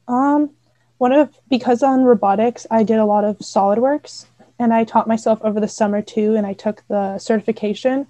Um, 0.07 0.51
one 0.99 1.11
of 1.11 1.33
because 1.49 1.81
on 1.81 2.03
robotics, 2.03 2.67
I 2.69 2.83
did 2.83 2.97
a 2.97 3.05
lot 3.05 3.23
of 3.23 3.39
SolidWorks, 3.39 4.25
and 4.59 4.73
I 4.73 4.83
taught 4.83 5.07
myself 5.07 5.39
over 5.43 5.59
the 5.59 5.67
summer 5.67 6.01
too, 6.01 6.35
and 6.35 6.45
I 6.45 6.53
took 6.53 6.83
the 6.87 7.17
certification. 7.17 8.05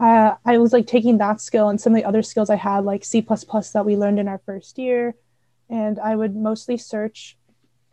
Uh, 0.00 0.34
I 0.44 0.58
was 0.58 0.72
like 0.72 0.86
taking 0.86 1.18
that 1.18 1.40
skill 1.40 1.68
and 1.68 1.80
some 1.80 1.92
of 1.94 2.00
the 2.00 2.08
other 2.08 2.22
skills 2.22 2.50
I 2.50 2.56
had, 2.56 2.84
like 2.84 3.04
C 3.04 3.20
that 3.20 3.82
we 3.84 3.96
learned 3.96 4.18
in 4.18 4.28
our 4.28 4.40
first 4.46 4.78
year, 4.78 5.14
and 5.68 5.98
I 6.00 6.16
would 6.16 6.34
mostly 6.34 6.76
search 6.76 7.36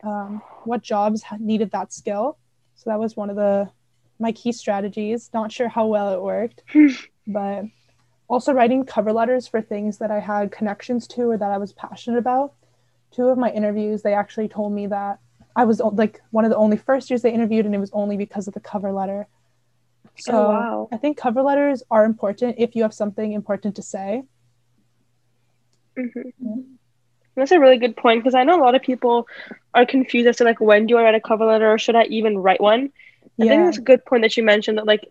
um, 0.02 0.42
what 0.64 0.82
jobs 0.82 1.22
needed 1.38 1.70
that 1.72 1.92
skill. 1.92 2.38
So 2.76 2.90
that 2.90 2.98
was 2.98 3.16
one 3.16 3.30
of 3.30 3.36
the 3.36 3.70
my 4.18 4.32
key 4.32 4.52
strategies. 4.52 5.30
Not 5.32 5.52
sure 5.52 5.68
how 5.68 5.86
well 5.86 6.12
it 6.12 6.22
worked, 6.22 6.62
but 7.26 7.64
also 8.28 8.52
writing 8.52 8.84
cover 8.84 9.12
letters 9.12 9.48
for 9.48 9.60
things 9.60 9.98
that 9.98 10.10
I 10.10 10.20
had 10.20 10.52
connections 10.52 11.06
to 11.08 11.30
or 11.30 11.38
that 11.38 11.50
I 11.50 11.58
was 11.58 11.72
passionate 11.72 12.18
about. 12.18 12.52
Two 13.10 13.28
of 13.28 13.38
my 13.38 13.50
interviews, 13.50 14.02
they 14.02 14.14
actually 14.14 14.48
told 14.48 14.72
me 14.72 14.86
that 14.88 15.18
I 15.56 15.64
was 15.64 15.80
like 15.80 16.20
one 16.30 16.44
of 16.44 16.50
the 16.50 16.56
only 16.56 16.76
first 16.76 17.10
years 17.10 17.22
they 17.22 17.32
interviewed, 17.32 17.66
and 17.66 17.74
it 17.74 17.78
was 17.78 17.90
only 17.92 18.16
because 18.16 18.46
of 18.46 18.54
the 18.54 18.60
cover 18.60 18.92
letter. 18.92 19.26
So 20.18 20.32
oh, 20.32 20.48
wow. 20.50 20.88
I 20.92 20.96
think 20.96 21.16
cover 21.16 21.42
letters 21.42 21.82
are 21.90 22.04
important 22.04 22.56
if 22.58 22.76
you 22.76 22.82
have 22.82 22.94
something 22.94 23.32
important 23.32 23.76
to 23.76 23.82
say. 23.82 24.22
Mm-hmm. 25.98 26.20
Yeah. 26.40 26.62
That's 27.34 27.52
a 27.52 27.60
really 27.60 27.78
good 27.78 27.96
point 27.96 28.22
because 28.22 28.34
I 28.34 28.42
know 28.42 28.60
a 28.60 28.62
lot 28.62 28.74
of 28.74 28.82
people 28.82 29.28
are 29.72 29.86
confused 29.86 30.26
as 30.26 30.36
to 30.38 30.44
like 30.44 30.60
when 30.60 30.86
do 30.86 30.96
I 30.96 31.02
write 31.02 31.14
a 31.14 31.20
cover 31.20 31.46
letter 31.46 31.70
or 31.70 31.78
should 31.78 31.94
I 31.94 32.04
even 32.04 32.36
write 32.38 32.60
one? 32.60 32.90
I 33.40 33.44
yeah. 33.44 33.50
think 33.50 33.64
that's 33.64 33.78
a 33.78 33.82
good 33.82 34.04
point 34.04 34.22
that 34.22 34.36
you 34.36 34.42
mentioned 34.42 34.78
that 34.78 34.86
like 34.86 35.08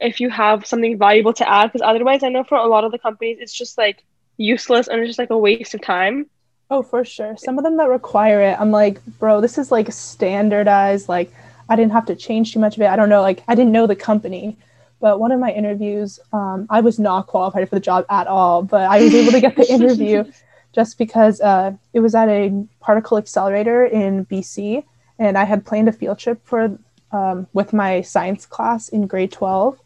if 0.00 0.20
you 0.20 0.30
have 0.30 0.66
something 0.66 0.98
valuable 0.98 1.32
to 1.34 1.48
add, 1.48 1.66
because 1.66 1.82
otherwise 1.82 2.22
I 2.22 2.28
know 2.28 2.44
for 2.44 2.58
a 2.58 2.66
lot 2.66 2.84
of 2.84 2.92
the 2.92 2.98
companies 2.98 3.38
it's 3.40 3.52
just 3.52 3.78
like 3.78 4.02
useless 4.36 4.88
and 4.88 5.00
it's 5.00 5.08
just 5.08 5.18
like 5.18 5.30
a 5.30 5.38
waste 5.38 5.74
of 5.74 5.82
time. 5.82 6.26
Oh, 6.70 6.82
for 6.82 7.04
sure. 7.04 7.36
Some 7.36 7.58
of 7.58 7.64
them 7.64 7.76
that 7.76 7.88
require 7.88 8.40
it, 8.40 8.58
I'm 8.58 8.70
like, 8.70 9.04
bro, 9.18 9.40
this 9.40 9.58
is 9.58 9.70
like 9.70 9.92
standardized. 9.92 11.08
Like, 11.08 11.30
I 11.68 11.76
didn't 11.76 11.92
have 11.92 12.06
to 12.06 12.16
change 12.16 12.52
too 12.54 12.60
much 12.60 12.76
of 12.76 12.82
it. 12.82 12.86
I 12.86 12.96
don't 12.96 13.10
know. 13.10 13.20
Like, 13.20 13.42
I 13.46 13.54
didn't 13.54 13.72
know 13.72 13.86
the 13.86 13.94
company, 13.94 14.56
but 14.98 15.20
one 15.20 15.32
of 15.32 15.40
my 15.40 15.52
interviews, 15.52 16.18
um, 16.32 16.66
I 16.70 16.80
was 16.80 16.98
not 16.98 17.26
qualified 17.26 17.68
for 17.68 17.74
the 17.74 17.80
job 17.80 18.06
at 18.08 18.26
all, 18.26 18.62
but 18.62 18.90
I 18.90 19.02
was 19.02 19.14
able 19.14 19.32
to 19.32 19.40
get 19.40 19.54
the 19.54 19.70
interview 19.72 20.24
just 20.72 20.96
because 20.96 21.40
uh, 21.42 21.72
it 21.92 22.00
was 22.00 22.14
at 22.14 22.28
a 22.28 22.66
particle 22.80 23.18
accelerator 23.18 23.84
in 23.84 24.24
BC, 24.26 24.82
and 25.18 25.36
I 25.36 25.44
had 25.44 25.66
planned 25.66 25.88
a 25.88 25.92
field 25.92 26.18
trip 26.18 26.40
for 26.44 26.78
um, 27.12 27.46
with 27.52 27.72
my 27.72 28.00
science 28.00 28.46
class 28.46 28.88
in 28.88 29.06
grade 29.06 29.32
12. 29.32 29.78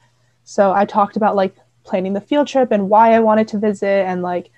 So 0.44 0.72
I 0.72 0.84
talked 0.84 1.16
about 1.16 1.36
like 1.36 1.56
planning 1.84 2.12
the 2.12 2.20
field 2.20 2.48
trip 2.48 2.70
and 2.70 2.88
why 2.88 3.12
I 3.12 3.20
wanted 3.20 3.48
to 3.48 3.58
visit 3.58 4.06
and 4.06 4.22
like 4.22 4.50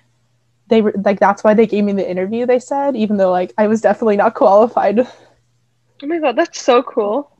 they 0.67 0.81
were 0.81 0.93
like 1.03 1.19
that's 1.19 1.43
why 1.43 1.53
they 1.53 1.65
gave 1.65 1.83
me 1.83 1.93
the 1.93 2.09
interview 2.09 2.45
they 2.45 2.59
said 2.59 2.95
even 2.95 3.17
though 3.17 3.31
like 3.31 3.53
I 3.57 3.67
was 3.67 3.81
definitely 3.81 4.17
not 4.17 4.33
qualified. 4.35 4.99
Oh 4.99 6.07
my 6.07 6.19
god, 6.19 6.35
that's 6.35 6.61
so 6.61 6.81
cool. 6.83 7.31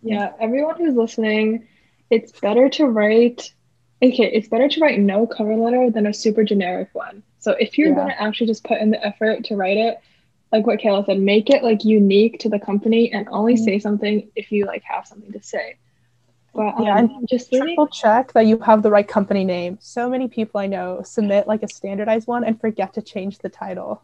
Yeah, 0.00 0.32
everyone 0.40 0.76
who's 0.76 0.94
listening, 0.94 1.66
it's 2.10 2.32
better 2.40 2.68
to 2.70 2.86
write 2.86 3.52
okay, 4.02 4.30
it's 4.32 4.48
better 4.48 4.68
to 4.68 4.80
write 4.80 5.00
no 5.00 5.26
cover 5.26 5.56
letter 5.56 5.90
than 5.90 6.06
a 6.06 6.14
super 6.14 6.44
generic 6.44 6.88
one. 6.92 7.22
So 7.40 7.52
if 7.52 7.76
you're 7.76 7.88
yeah. 7.88 7.94
going 7.94 8.08
to 8.08 8.22
actually 8.22 8.46
just 8.46 8.64
put 8.64 8.80
in 8.80 8.90
the 8.90 9.04
effort 9.04 9.44
to 9.44 9.56
write 9.56 9.76
it, 9.76 10.00
like 10.52 10.66
what 10.66 10.80
Kayla 10.80 11.04
said, 11.06 11.20
make 11.20 11.50
it 11.50 11.62
like 11.62 11.84
unique 11.84 12.40
to 12.40 12.48
the 12.48 12.58
company 12.58 13.12
and 13.12 13.28
only 13.30 13.54
mm-hmm. 13.54 13.64
say 13.64 13.78
something 13.78 14.30
if 14.34 14.50
you 14.50 14.66
like 14.66 14.82
have 14.84 15.06
something 15.06 15.32
to 15.32 15.42
say. 15.42 15.76
But 16.54 16.74
um, 16.78 16.84
yeah, 16.84 16.98
and 16.98 17.28
just 17.28 17.52
triple 17.52 17.86
check 17.86 18.32
that 18.32 18.46
you 18.46 18.58
have 18.60 18.82
the 18.82 18.90
right 18.90 19.06
company 19.06 19.44
name. 19.44 19.78
So 19.80 20.08
many 20.08 20.28
people 20.28 20.60
I 20.60 20.66
know 20.66 21.02
submit 21.04 21.46
like 21.46 21.62
a 21.62 21.68
standardized 21.68 22.26
one 22.26 22.44
and 22.44 22.60
forget 22.60 22.94
to 22.94 23.02
change 23.02 23.38
the 23.38 23.48
title. 23.48 24.02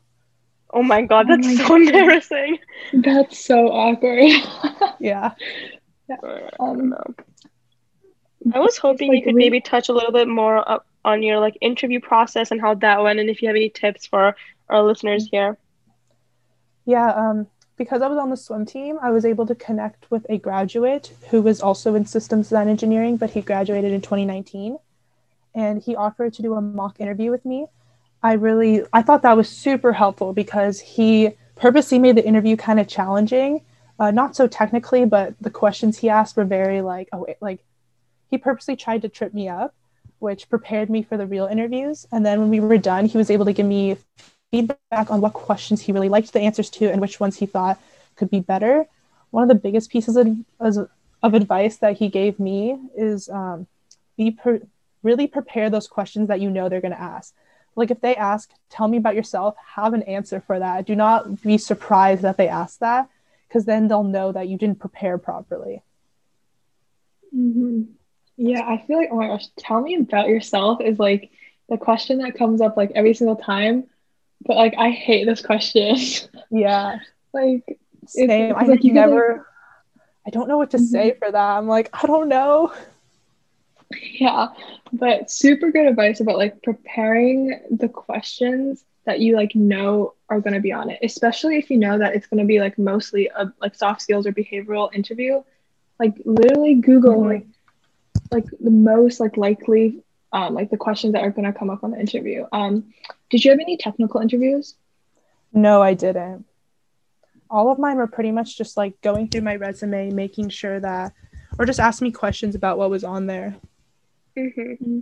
Oh 0.70 0.82
my 0.82 1.02
god, 1.02 1.28
that's 1.28 1.46
oh 1.46 1.50
my 1.50 1.56
so 1.56 1.68
god. 1.68 1.80
embarrassing. 1.80 2.58
That's 2.92 3.44
so 3.44 3.68
awkward. 3.68 4.30
yeah. 5.00 5.32
yeah. 6.08 6.16
Um, 6.60 6.94
I 8.52 8.58
was 8.58 8.76
hoping 8.76 9.08
like, 9.08 9.18
you 9.18 9.24
could 9.24 9.34
we... 9.34 9.40
maybe 9.40 9.60
touch 9.60 9.88
a 9.88 9.92
little 9.92 10.12
bit 10.12 10.28
more 10.28 10.68
up 10.68 10.86
on 11.04 11.22
your 11.22 11.38
like 11.38 11.56
interview 11.60 12.00
process 12.00 12.50
and 12.50 12.60
how 12.60 12.74
that 12.74 13.02
went, 13.02 13.18
and 13.18 13.30
if 13.30 13.40
you 13.40 13.48
have 13.48 13.56
any 13.56 13.70
tips 13.70 14.06
for 14.06 14.36
our 14.68 14.82
listeners 14.82 15.28
here. 15.30 15.56
Yeah, 16.86 17.08
um, 17.10 17.46
because 17.76 18.02
I 18.02 18.08
was 18.08 18.18
on 18.18 18.30
the 18.30 18.36
swim 18.36 18.66
team, 18.66 18.98
I 19.02 19.10
was 19.10 19.24
able 19.24 19.46
to 19.46 19.54
connect 19.54 20.10
with 20.10 20.26
a 20.28 20.38
graduate 20.38 21.12
who 21.30 21.42
was 21.42 21.60
also 21.60 21.94
in 21.94 22.06
systems 22.06 22.48
design 22.48 22.68
engineering, 22.68 23.16
but 23.16 23.30
he 23.30 23.40
graduated 23.40 23.92
in 23.92 24.00
2019. 24.00 24.78
And 25.54 25.82
he 25.82 25.96
offered 25.96 26.34
to 26.34 26.42
do 26.42 26.54
a 26.54 26.60
mock 26.60 27.00
interview 27.00 27.30
with 27.30 27.44
me. 27.44 27.66
I 28.22 28.34
really 28.34 28.82
I 28.92 29.02
thought 29.02 29.22
that 29.22 29.36
was 29.36 29.48
super 29.48 29.92
helpful 29.92 30.32
because 30.32 30.80
he 30.80 31.32
purposely 31.56 31.98
made 31.98 32.16
the 32.16 32.26
interview 32.26 32.56
kind 32.56 32.80
of 32.80 32.88
challenging, 32.88 33.60
uh, 33.98 34.10
not 34.10 34.34
so 34.34 34.48
technically, 34.48 35.04
but 35.04 35.34
the 35.40 35.50
questions 35.50 35.98
he 35.98 36.08
asked 36.08 36.36
were 36.36 36.44
very 36.44 36.80
like 36.80 37.08
oh 37.12 37.24
wait, 37.26 37.36
like 37.40 37.60
he 38.30 38.38
purposely 38.38 38.76
tried 38.76 39.02
to 39.02 39.08
trip 39.08 39.34
me 39.34 39.48
up, 39.48 39.74
which 40.20 40.48
prepared 40.48 40.90
me 40.90 41.02
for 41.02 41.16
the 41.16 41.26
real 41.26 41.46
interviews. 41.46 42.06
And 42.10 42.24
then 42.24 42.40
when 42.40 42.50
we 42.50 42.60
were 42.60 42.78
done, 42.78 43.06
he 43.06 43.18
was 43.18 43.30
able 43.30 43.44
to 43.44 43.52
give 43.52 43.66
me 43.66 43.96
feedback 44.54 45.11
on 45.11 45.20
what 45.20 45.32
questions 45.32 45.82
he 45.82 45.90
really 45.90 46.08
liked 46.08 46.32
the 46.32 46.40
answers 46.40 46.70
to 46.70 46.90
and 46.90 47.00
which 47.00 47.18
ones 47.18 47.37
he 47.37 47.46
thought 47.46 47.80
could 48.14 48.30
be 48.30 48.38
better. 48.38 48.87
One 49.30 49.42
of 49.42 49.49
the 49.49 49.56
biggest 49.56 49.90
pieces 49.90 50.16
of, 50.16 50.88
of 51.23 51.34
advice 51.34 51.78
that 51.78 51.96
he 51.96 52.08
gave 52.08 52.38
me 52.38 52.78
is 52.96 53.28
um, 53.28 53.66
be 54.16 54.30
per- 54.30 54.62
really 55.02 55.26
prepare 55.26 55.70
those 55.70 55.88
questions 55.88 56.28
that 56.28 56.40
you 56.40 56.50
know 56.50 56.68
they're 56.68 56.80
going 56.80 56.94
to 56.94 57.00
ask. 57.00 57.34
Like 57.75 57.90
if 57.90 58.00
they 58.00 58.14
ask, 58.14 58.50
tell 58.70 58.87
me 58.87 58.96
about 58.96 59.16
yourself, 59.16 59.56
have 59.75 59.92
an 59.92 60.02
answer 60.02 60.40
for 60.40 60.61
that. 60.61 60.87
Do 60.87 60.94
not 60.94 61.42
be 61.42 61.58
surprised 61.58 62.23
that 62.23 62.37
they 62.37 62.46
ask 62.46 62.78
that 62.78 63.08
because 63.49 63.64
then 63.64 63.88
they'll 63.88 64.04
know 64.04 64.30
that 64.30 64.46
you 64.46 64.56
didn't 64.56 64.78
prepare 64.78 65.18
properly. 65.18 65.82
Mm-hmm. 67.37 67.82
Yeah, 68.37 68.62
I 68.64 68.84
feel 68.87 68.99
like, 68.99 69.08
oh 69.11 69.16
my 69.16 69.26
gosh, 69.26 69.46
tell 69.56 69.80
me 69.80 69.96
about 69.96 70.28
yourself 70.28 70.80
is 70.80 71.00
like 71.00 71.32
the 71.68 71.76
question 71.76 72.18
that 72.18 72.38
comes 72.38 72.61
up 72.61 72.76
like 72.76 72.92
every 72.94 73.14
single 73.14 73.37
time. 73.37 73.88
But 74.46 74.56
like, 74.56 74.74
I 74.76 74.90
hate 74.90 75.24
this 75.26 75.42
question. 75.42 75.96
Yeah. 76.50 76.98
like, 77.32 77.80
same. 78.06 78.54
I 78.54 78.64
like, 78.64 78.84
you 78.84 78.92
never, 78.92 79.38
like... 79.38 80.02
I 80.26 80.30
don't 80.30 80.46
know 80.46 80.56
what 80.56 80.70
to 80.70 80.76
mm-hmm. 80.76 80.86
say 80.86 81.16
for 81.18 81.30
that. 81.30 81.36
I'm 81.36 81.66
like, 81.66 81.90
I 81.92 82.06
don't 82.06 82.28
know. 82.28 82.72
Yeah, 84.02 84.48
but 84.92 85.30
super 85.30 85.70
good 85.70 85.86
advice 85.86 86.20
about 86.20 86.38
like 86.38 86.62
preparing 86.62 87.60
the 87.70 87.88
questions 87.88 88.84
that 89.04 89.20
you 89.20 89.36
like 89.36 89.54
know 89.54 90.14
are 90.28 90.40
going 90.40 90.54
to 90.54 90.60
be 90.60 90.72
on 90.72 90.90
it, 90.90 90.98
especially 91.02 91.56
if 91.56 91.70
you 91.70 91.76
know 91.76 91.98
that 91.98 92.14
it's 92.14 92.26
going 92.26 92.38
to 92.38 92.46
be 92.46 92.60
like 92.60 92.78
mostly 92.78 93.30
a 93.36 93.52
like 93.60 93.74
soft 93.74 94.02
skills 94.02 94.26
or 94.26 94.32
behavioral 94.32 94.94
interview. 94.94 95.42
Like 95.98 96.14
literally 96.24 96.74
Google 96.76 97.16
mm-hmm. 97.16 97.28
like 97.28 97.46
like 98.30 98.46
the 98.60 98.70
most 98.70 99.20
like 99.20 99.36
likely 99.36 100.02
um, 100.34 100.52
like 100.52 100.68
the 100.68 100.76
questions 100.76 101.12
that 101.12 101.22
are 101.22 101.30
going 101.30 101.50
to 101.50 101.56
come 101.56 101.70
up 101.70 101.84
on 101.84 101.92
the 101.92 102.00
interview. 102.00 102.44
Um, 102.52 102.92
did 103.30 103.44
you 103.44 103.52
have 103.52 103.60
any 103.60 103.76
technical 103.76 104.20
interviews? 104.20 104.74
No, 105.52 105.80
I 105.80 105.94
didn't. 105.94 106.44
All 107.48 107.70
of 107.70 107.78
mine 107.78 107.96
were 107.96 108.08
pretty 108.08 108.32
much 108.32 108.58
just 108.58 108.76
like 108.76 109.00
going 109.00 109.28
through 109.28 109.42
my 109.42 109.54
resume, 109.54 110.10
making 110.10 110.48
sure 110.48 110.80
that, 110.80 111.12
or 111.56 111.64
just 111.64 111.78
ask 111.78 112.02
me 112.02 112.10
questions 112.10 112.56
about 112.56 112.78
what 112.78 112.90
was 112.90 113.04
on 113.04 113.26
there. 113.26 113.54
Mm-hmm. 114.36 115.00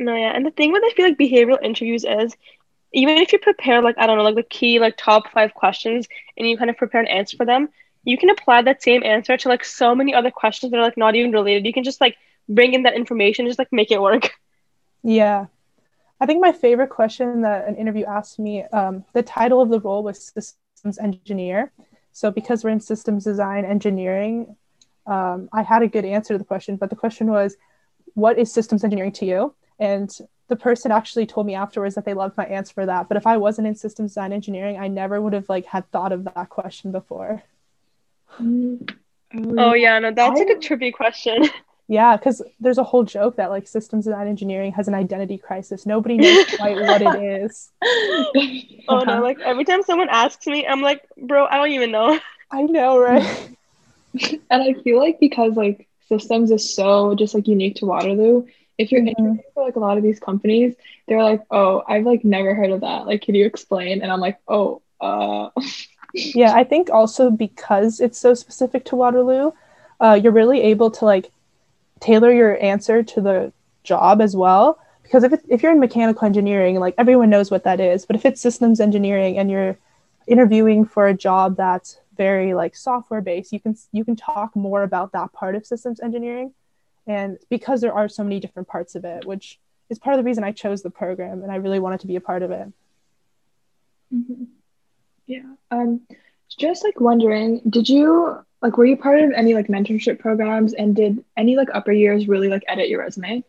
No, 0.00 0.14
yeah, 0.16 0.32
and 0.34 0.44
the 0.44 0.50
thing 0.50 0.72
with 0.72 0.82
I 0.84 0.92
feel 0.94 1.06
like 1.06 1.18
behavioral 1.18 1.62
interviews 1.62 2.04
is, 2.04 2.36
even 2.92 3.18
if 3.18 3.32
you 3.32 3.38
prepare 3.38 3.80
like 3.82 3.98
I 3.98 4.06
don't 4.08 4.18
know 4.18 4.24
like 4.24 4.34
the 4.34 4.42
key 4.42 4.80
like 4.80 4.96
top 4.96 5.30
five 5.30 5.54
questions 5.54 6.08
and 6.36 6.48
you 6.48 6.58
kind 6.58 6.70
of 6.70 6.76
prepare 6.76 7.00
an 7.00 7.06
answer 7.06 7.36
for 7.36 7.46
them, 7.46 7.68
you 8.02 8.18
can 8.18 8.30
apply 8.30 8.62
that 8.62 8.82
same 8.82 9.04
answer 9.04 9.36
to 9.36 9.48
like 9.48 9.64
so 9.64 9.94
many 9.94 10.12
other 10.12 10.32
questions 10.32 10.72
that 10.72 10.78
are 10.78 10.82
like 10.82 10.96
not 10.96 11.14
even 11.14 11.30
related. 11.30 11.66
You 11.66 11.72
can 11.72 11.84
just 11.84 12.00
like 12.00 12.16
bring 12.48 12.74
in 12.74 12.82
that 12.82 12.94
information, 12.96 13.46
just 13.46 13.60
like 13.60 13.72
make 13.72 13.92
it 13.92 14.02
work. 14.02 14.32
Yeah. 15.02 15.46
I 16.20 16.26
think 16.26 16.40
my 16.40 16.52
favorite 16.52 16.90
question 16.90 17.42
that 17.42 17.66
an 17.66 17.76
interview 17.76 18.04
asked 18.04 18.38
me, 18.38 18.64
um, 18.64 19.04
the 19.14 19.22
title 19.22 19.60
of 19.60 19.70
the 19.70 19.80
role 19.80 20.02
was 20.02 20.32
systems 20.34 20.98
engineer. 20.98 21.72
So 22.12 22.30
because 22.30 22.62
we're 22.62 22.70
in 22.70 22.80
systems 22.80 23.24
design 23.24 23.64
engineering, 23.64 24.56
um, 25.06 25.48
I 25.52 25.62
had 25.62 25.82
a 25.82 25.88
good 25.88 26.04
answer 26.04 26.34
to 26.34 26.38
the 26.38 26.44
question, 26.44 26.76
but 26.76 26.90
the 26.90 26.96
question 26.96 27.30
was, 27.30 27.56
what 28.14 28.38
is 28.38 28.52
systems 28.52 28.84
engineering 28.84 29.12
to 29.12 29.26
you? 29.26 29.54
And 29.78 30.10
the 30.48 30.56
person 30.56 30.92
actually 30.92 31.26
told 31.26 31.46
me 31.46 31.54
afterwards 31.54 31.94
that 31.94 32.04
they 32.04 32.12
loved 32.12 32.36
my 32.36 32.44
answer 32.44 32.74
for 32.74 32.84
that. 32.84 33.08
But 33.08 33.16
if 33.16 33.26
I 33.26 33.36
wasn't 33.38 33.68
in 33.68 33.74
systems 33.74 34.10
design 34.10 34.32
engineering, 34.32 34.78
I 34.78 34.88
never 34.88 35.20
would 35.20 35.32
have 35.32 35.48
like 35.48 35.64
had 35.64 35.90
thought 35.90 36.12
of 36.12 36.24
that 36.24 36.50
question 36.50 36.92
before. 36.92 37.42
Mm. 38.38 38.94
Oh 39.32 39.74
yeah, 39.74 39.98
no, 40.00 40.12
that's 40.12 40.40
I, 40.40 40.44
like 40.44 40.56
a 40.56 40.58
trippy 40.58 40.92
question. 40.92 41.48
Yeah, 41.90 42.16
because 42.16 42.40
there's 42.60 42.78
a 42.78 42.84
whole 42.84 43.02
joke 43.02 43.34
that 43.34 43.50
like 43.50 43.66
systems 43.66 44.04
design 44.04 44.28
engineering 44.28 44.70
has 44.74 44.86
an 44.86 44.94
identity 44.94 45.36
crisis. 45.36 45.86
Nobody 45.86 46.18
knows 46.18 46.46
quite 46.54 46.76
what 46.76 47.02
it 47.02 47.42
is. 47.42 47.72
Oh 48.88 49.00
no, 49.00 49.20
like 49.22 49.38
every 49.40 49.64
time 49.64 49.82
someone 49.82 50.08
asks 50.08 50.46
me, 50.46 50.66
I'm 50.66 50.82
like, 50.82 51.04
bro, 51.16 51.46
I 51.46 51.56
don't 51.56 51.70
even 51.70 51.92
know. 51.92 52.18
I 52.50 52.62
know, 52.62 52.98
right? 52.98 53.50
and 54.50 54.62
I 54.62 54.74
feel 54.82 54.98
like 54.98 55.20
because 55.20 55.54
like 55.56 55.88
systems 56.08 56.50
is 56.50 56.74
so 56.74 57.14
just 57.14 57.34
like 57.34 57.46
unique 57.46 57.76
to 57.76 57.86
Waterloo, 57.86 58.46
if 58.78 58.90
you're 58.90 59.00
mm-hmm. 59.00 59.08
interviewing 59.08 59.42
for 59.54 59.64
like 59.64 59.76
a 59.76 59.80
lot 59.80 59.96
of 59.96 60.04
these 60.04 60.18
companies, 60.20 60.74
they're 61.08 61.22
like, 61.22 61.42
oh, 61.50 61.82
I've 61.88 62.06
like 62.06 62.24
never 62.24 62.54
heard 62.54 62.70
of 62.70 62.82
that. 62.82 63.06
Like, 63.06 63.22
can 63.22 63.34
you 63.34 63.46
explain? 63.46 64.00
And 64.02 64.12
I'm 64.12 64.20
like, 64.20 64.38
oh, 64.46 64.80
uh 65.00 65.50
yeah, 66.14 66.52
I 66.52 66.62
think 66.62 66.90
also 66.90 67.30
because 67.30 67.98
it's 67.98 68.18
so 68.18 68.34
specific 68.34 68.84
to 68.86 68.96
Waterloo, 68.96 69.52
uh, 70.00 70.18
you're 70.20 70.32
really 70.32 70.62
able 70.62 70.92
to 70.92 71.04
like 71.04 71.30
tailor 72.00 72.32
your 72.32 72.60
answer 72.62 73.02
to 73.02 73.20
the 73.20 73.52
job 73.82 74.20
as 74.20 74.34
well. 74.34 74.78
Because 75.02 75.24
if, 75.24 75.40
if 75.48 75.62
you're 75.62 75.72
in 75.72 75.80
mechanical 75.80 76.26
engineering 76.26 76.78
like 76.78 76.94
everyone 76.98 77.30
knows 77.30 77.50
what 77.50 77.64
that 77.64 77.80
is. 77.80 78.06
But 78.06 78.16
if 78.16 78.24
it's 78.24 78.40
systems 78.40 78.80
engineering 78.80 79.38
and 79.38 79.50
you're 79.50 79.78
interviewing 80.26 80.84
for 80.84 81.06
a 81.06 81.14
job 81.14 81.56
that's 81.56 81.98
very 82.16 82.52
like 82.52 82.76
software 82.76 83.22
based 83.22 83.52
you 83.52 83.58
can 83.58 83.74
you 83.92 84.04
can 84.04 84.14
talk 84.14 84.54
more 84.54 84.82
about 84.82 85.12
that 85.12 85.32
part 85.32 85.54
of 85.54 85.66
systems 85.66 86.00
engineering. 86.00 86.52
And 87.06 87.38
because 87.48 87.80
there 87.80 87.94
are 87.94 88.08
so 88.08 88.22
many 88.22 88.40
different 88.40 88.68
parts 88.68 88.94
of 88.94 89.04
it 89.04 89.24
which 89.24 89.58
is 89.88 89.98
part 89.98 90.14
of 90.14 90.18
the 90.18 90.24
reason 90.24 90.44
i 90.44 90.52
chose 90.52 90.82
the 90.82 90.90
program 90.90 91.42
and 91.42 91.50
i 91.50 91.56
really 91.56 91.80
wanted 91.80 92.00
to 92.00 92.06
be 92.06 92.16
a 92.16 92.20
part 92.20 92.42
of 92.42 92.50
it. 92.50 92.72
Mm-hmm. 94.14 94.44
yeah. 95.26 95.54
Um 95.70 96.02
just 96.58 96.84
like 96.84 97.00
wondering 97.00 97.62
did 97.68 97.88
you 97.88 98.44
like 98.62 98.76
were 98.76 98.84
you 98.84 98.96
part 98.96 99.20
of 99.20 99.32
any 99.32 99.54
like 99.54 99.68
mentorship 99.68 100.18
programs 100.18 100.74
and 100.74 100.94
did 100.94 101.24
any 101.36 101.56
like 101.56 101.68
upper 101.72 101.92
years 101.92 102.28
really 102.28 102.48
like 102.48 102.64
edit 102.68 102.88
your 102.88 103.00
resume? 103.00 103.44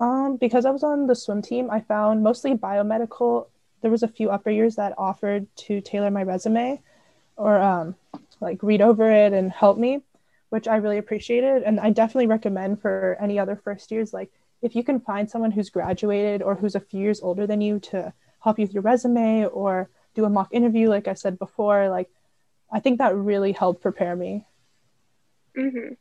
Um 0.00 0.36
because 0.36 0.64
i 0.64 0.70
was 0.70 0.82
on 0.82 1.06
the 1.06 1.14
swim 1.14 1.42
team 1.42 1.70
i 1.70 1.80
found 1.80 2.22
mostly 2.22 2.54
biomedical. 2.54 3.46
There 3.80 3.90
was 3.90 4.02
a 4.02 4.08
few 4.08 4.30
upper 4.30 4.50
years 4.50 4.76
that 4.76 4.94
offered 4.96 5.46
to 5.66 5.80
tailor 5.80 6.10
my 6.10 6.22
resume 6.22 6.80
or 7.36 7.58
um 7.58 7.96
like 8.40 8.62
read 8.62 8.82
over 8.82 9.10
it 9.10 9.32
and 9.32 9.50
help 9.50 9.78
me 9.78 10.00
which 10.50 10.68
i 10.68 10.76
really 10.76 10.98
appreciated. 10.98 11.62
And 11.62 11.80
i 11.80 11.90
definitely 11.90 12.26
recommend 12.26 12.80
for 12.80 13.16
any 13.20 13.38
other 13.38 13.56
first 13.56 13.90
years 13.90 14.12
like 14.12 14.30
if 14.60 14.76
you 14.76 14.84
can 14.84 15.00
find 15.00 15.28
someone 15.28 15.50
who's 15.50 15.70
graduated 15.70 16.40
or 16.42 16.54
who's 16.54 16.76
a 16.76 16.80
few 16.80 17.00
years 17.00 17.20
older 17.20 17.46
than 17.46 17.60
you 17.60 17.80
to 17.80 18.12
help 18.40 18.58
you 18.58 18.64
with 18.64 18.74
your 18.74 18.82
resume 18.82 19.46
or 19.46 19.88
do 20.14 20.24
a 20.24 20.30
mock 20.30 20.48
interview 20.52 20.88
like 20.88 21.08
i 21.08 21.14
said 21.14 21.38
before 21.38 21.88
like 21.88 22.08
I 22.72 22.80
think 22.80 22.98
that 22.98 23.14
really 23.14 23.52
helped 23.52 23.82
prepare 23.82 24.16
me. 24.16 24.46
Mm-hmm. 25.56 25.94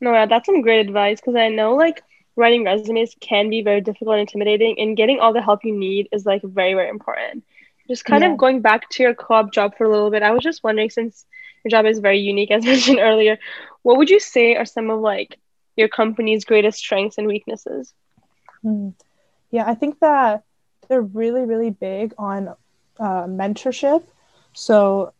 No, 0.00 0.12
yeah, 0.12 0.26
that's 0.26 0.46
some 0.46 0.62
great 0.62 0.86
advice 0.86 1.20
because 1.20 1.34
I 1.36 1.48
know 1.48 1.74
like 1.74 2.02
writing 2.36 2.64
resumes 2.64 3.14
can 3.20 3.50
be 3.50 3.62
very 3.62 3.80
difficult 3.80 4.12
and 4.14 4.20
intimidating, 4.20 4.78
and 4.78 4.96
getting 4.96 5.20
all 5.20 5.32
the 5.32 5.42
help 5.42 5.64
you 5.64 5.76
need 5.76 6.08
is 6.12 6.24
like 6.24 6.42
very, 6.42 6.74
very 6.74 6.88
important. 6.88 7.44
Just 7.88 8.04
kind 8.04 8.22
yeah. 8.22 8.30
of 8.32 8.38
going 8.38 8.60
back 8.60 8.88
to 8.90 9.02
your 9.02 9.14
co-op 9.14 9.52
job 9.52 9.76
for 9.76 9.84
a 9.84 9.90
little 9.90 10.10
bit, 10.10 10.22
I 10.22 10.30
was 10.30 10.44
just 10.44 10.62
wondering 10.62 10.90
since 10.90 11.26
your 11.64 11.70
job 11.70 11.86
is 11.86 11.98
very 11.98 12.20
unique, 12.20 12.50
as 12.56 12.64
mentioned 12.64 13.00
earlier, 13.00 13.38
what 13.82 13.98
would 13.98 14.10
you 14.10 14.20
say 14.20 14.56
are 14.56 14.64
some 14.64 14.90
of 14.90 15.00
like 15.00 15.38
your 15.76 15.88
company's 15.88 16.44
greatest 16.44 16.78
strengths 16.78 17.18
and 17.18 17.26
weaknesses? 17.26 17.92
Mm. 18.64 18.94
Yeah, 19.50 19.64
I 19.66 19.74
think 19.74 19.98
that 20.00 20.44
they're 20.88 21.02
really, 21.02 21.44
really 21.44 21.70
big 21.70 22.14
on 22.16 22.48
uh, 22.98 23.24
mentorship. 23.24 24.04
So 24.52 25.12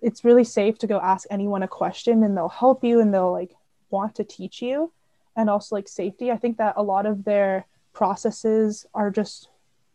it's 0.00 0.24
really 0.24 0.44
safe 0.44 0.78
to 0.78 0.86
go 0.86 1.00
ask 1.00 1.26
anyone 1.30 1.62
a 1.62 1.68
question 1.68 2.22
and 2.22 2.36
they'll 2.36 2.48
help 2.48 2.84
you 2.84 3.00
and 3.00 3.12
they'll 3.12 3.32
like 3.32 3.54
want 3.90 4.14
to 4.16 4.24
teach 4.24 4.62
you. 4.62 4.92
And 5.36 5.48
also 5.48 5.76
like 5.76 5.88
safety. 5.88 6.30
I 6.30 6.36
think 6.36 6.58
that 6.58 6.74
a 6.76 6.82
lot 6.82 7.06
of 7.06 7.24
their 7.24 7.66
processes 7.92 8.86
are 8.94 9.10
just 9.10 9.48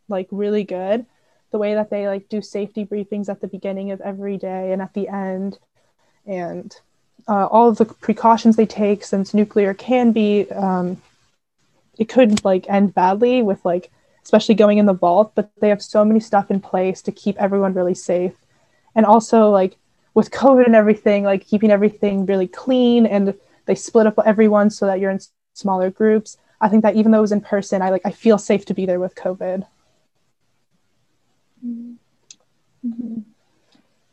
like 0.07 0.27
really 0.31 0.63
good. 0.63 1.05
The 1.51 1.57
way 1.57 1.73
that 1.75 1.89
they 1.89 2.07
like 2.07 2.29
do 2.29 2.41
safety 2.41 2.85
briefings 2.85 3.29
at 3.29 3.41
the 3.41 3.47
beginning 3.47 3.91
of 3.91 4.01
every 4.01 4.37
day 4.37 4.71
and 4.71 4.81
at 4.81 4.93
the 4.93 5.07
end. 5.07 5.59
And 6.25 6.75
uh, 7.27 7.45
all 7.47 7.69
of 7.69 7.77
the 7.77 7.85
precautions 7.85 8.55
they 8.55 8.65
take 8.65 9.03
since 9.03 9.33
nuclear 9.33 9.73
can 9.73 10.11
be 10.11 10.49
um, 10.51 11.01
it 11.97 12.09
could 12.09 12.43
like 12.43 12.69
end 12.69 12.93
badly 12.93 13.41
with 13.41 13.63
like 13.63 13.91
especially 14.23 14.55
going 14.55 14.77
in 14.77 14.85
the 14.85 14.93
vault 14.93 15.33
but 15.35 15.51
they 15.59 15.69
have 15.69 15.81
so 15.81 16.03
many 16.03 16.19
stuff 16.19 16.49
in 16.49 16.59
place 16.59 17.01
to 17.01 17.11
keep 17.11 17.37
everyone 17.37 17.73
really 17.73 17.93
safe. 17.93 18.33
And 18.95 19.05
also 19.05 19.49
like 19.49 19.77
with 20.13 20.31
COVID 20.31 20.65
and 20.65 20.75
everything, 20.75 21.23
like 21.23 21.45
keeping 21.45 21.71
everything 21.71 22.25
really 22.25 22.47
clean 22.47 23.05
and 23.05 23.33
they 23.65 23.75
split 23.75 24.07
up 24.07 24.19
everyone 24.25 24.69
so 24.69 24.85
that 24.85 24.99
you're 24.99 25.11
in 25.11 25.19
smaller 25.53 25.89
groups. 25.89 26.37
I 26.61 26.69
think 26.69 26.83
that 26.83 26.95
even 26.95 27.11
though 27.11 27.19
it 27.19 27.21
was 27.21 27.31
in 27.31 27.41
person, 27.41 27.81
I 27.81 27.89
like 27.89 28.03
I 28.05 28.11
feel 28.11 28.37
safe 28.37 28.65
to 28.65 28.73
be 28.73 28.85
there 28.85 28.99
with 28.99 29.15
COVID. 29.15 29.65
Mm-hmm. 31.65 33.19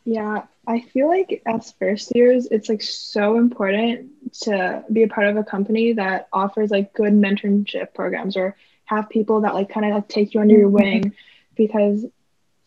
Yeah, 0.03 0.43
I 0.67 0.81
feel 0.81 1.07
like 1.07 1.43
as 1.45 1.73
first 1.73 2.15
years, 2.15 2.47
it's 2.49 2.69
like 2.69 2.81
so 2.81 3.37
important 3.37 4.11
to 4.41 4.83
be 4.91 5.03
a 5.03 5.07
part 5.07 5.27
of 5.27 5.37
a 5.37 5.43
company 5.43 5.93
that 5.93 6.27
offers 6.33 6.71
like 6.71 6.93
good 6.93 7.13
mentorship 7.13 7.93
programs 7.93 8.35
or 8.35 8.55
have 8.85 9.09
people 9.09 9.41
that 9.41 9.53
like 9.53 9.69
kind 9.69 9.85
of 9.85 9.93
like 9.93 10.07
take 10.07 10.33
you 10.33 10.41
under 10.41 10.55
your 10.55 10.69
Mm-hmm. 10.69 10.73
wing 10.73 11.13
because 11.55 12.05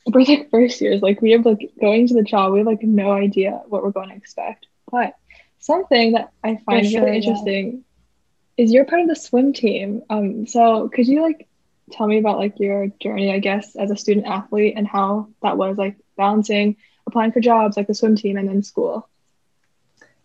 we're 0.06 0.24
like 0.24 0.50
first 0.50 0.80
years, 0.80 1.02
like 1.02 1.20
we 1.22 1.32
have 1.32 1.46
like 1.46 1.72
going 1.80 2.06
to 2.08 2.14
the 2.14 2.22
job, 2.22 2.52
we 2.52 2.58
have 2.58 2.66
like 2.66 2.82
no 2.82 3.12
idea 3.12 3.62
what 3.68 3.82
we're 3.82 3.90
going 3.90 4.10
to 4.10 4.16
expect. 4.16 4.66
But 4.90 5.14
something 5.58 6.12
that 6.12 6.30
I 6.42 6.58
find 6.66 6.86
sure, 6.86 7.00
really 7.00 7.18
yeah. 7.18 7.22
interesting 7.22 7.84
is 8.56 8.72
you're 8.72 8.84
part 8.84 9.02
of 9.02 9.08
the 9.08 9.16
swim 9.16 9.52
team. 9.52 10.02
Um, 10.10 10.46
so 10.46 10.88
could 10.88 11.06
you 11.06 11.22
like 11.22 11.48
tell 11.90 12.06
me 12.06 12.18
about 12.18 12.38
like 12.38 12.60
your 12.60 12.88
journey, 13.00 13.32
I 13.32 13.38
guess, 13.38 13.76
as 13.76 13.90
a 13.90 13.96
student 13.96 14.26
athlete 14.26 14.74
and 14.76 14.86
how 14.86 15.28
that 15.42 15.56
was 15.56 15.76
like 15.76 15.96
balancing 16.16 16.76
applying 17.06 17.32
for 17.32 17.40
jobs 17.40 17.76
like 17.76 17.86
the 17.86 17.94
swim 17.94 18.16
team 18.16 18.36
and 18.36 18.48
then 18.48 18.62
school? 18.62 19.08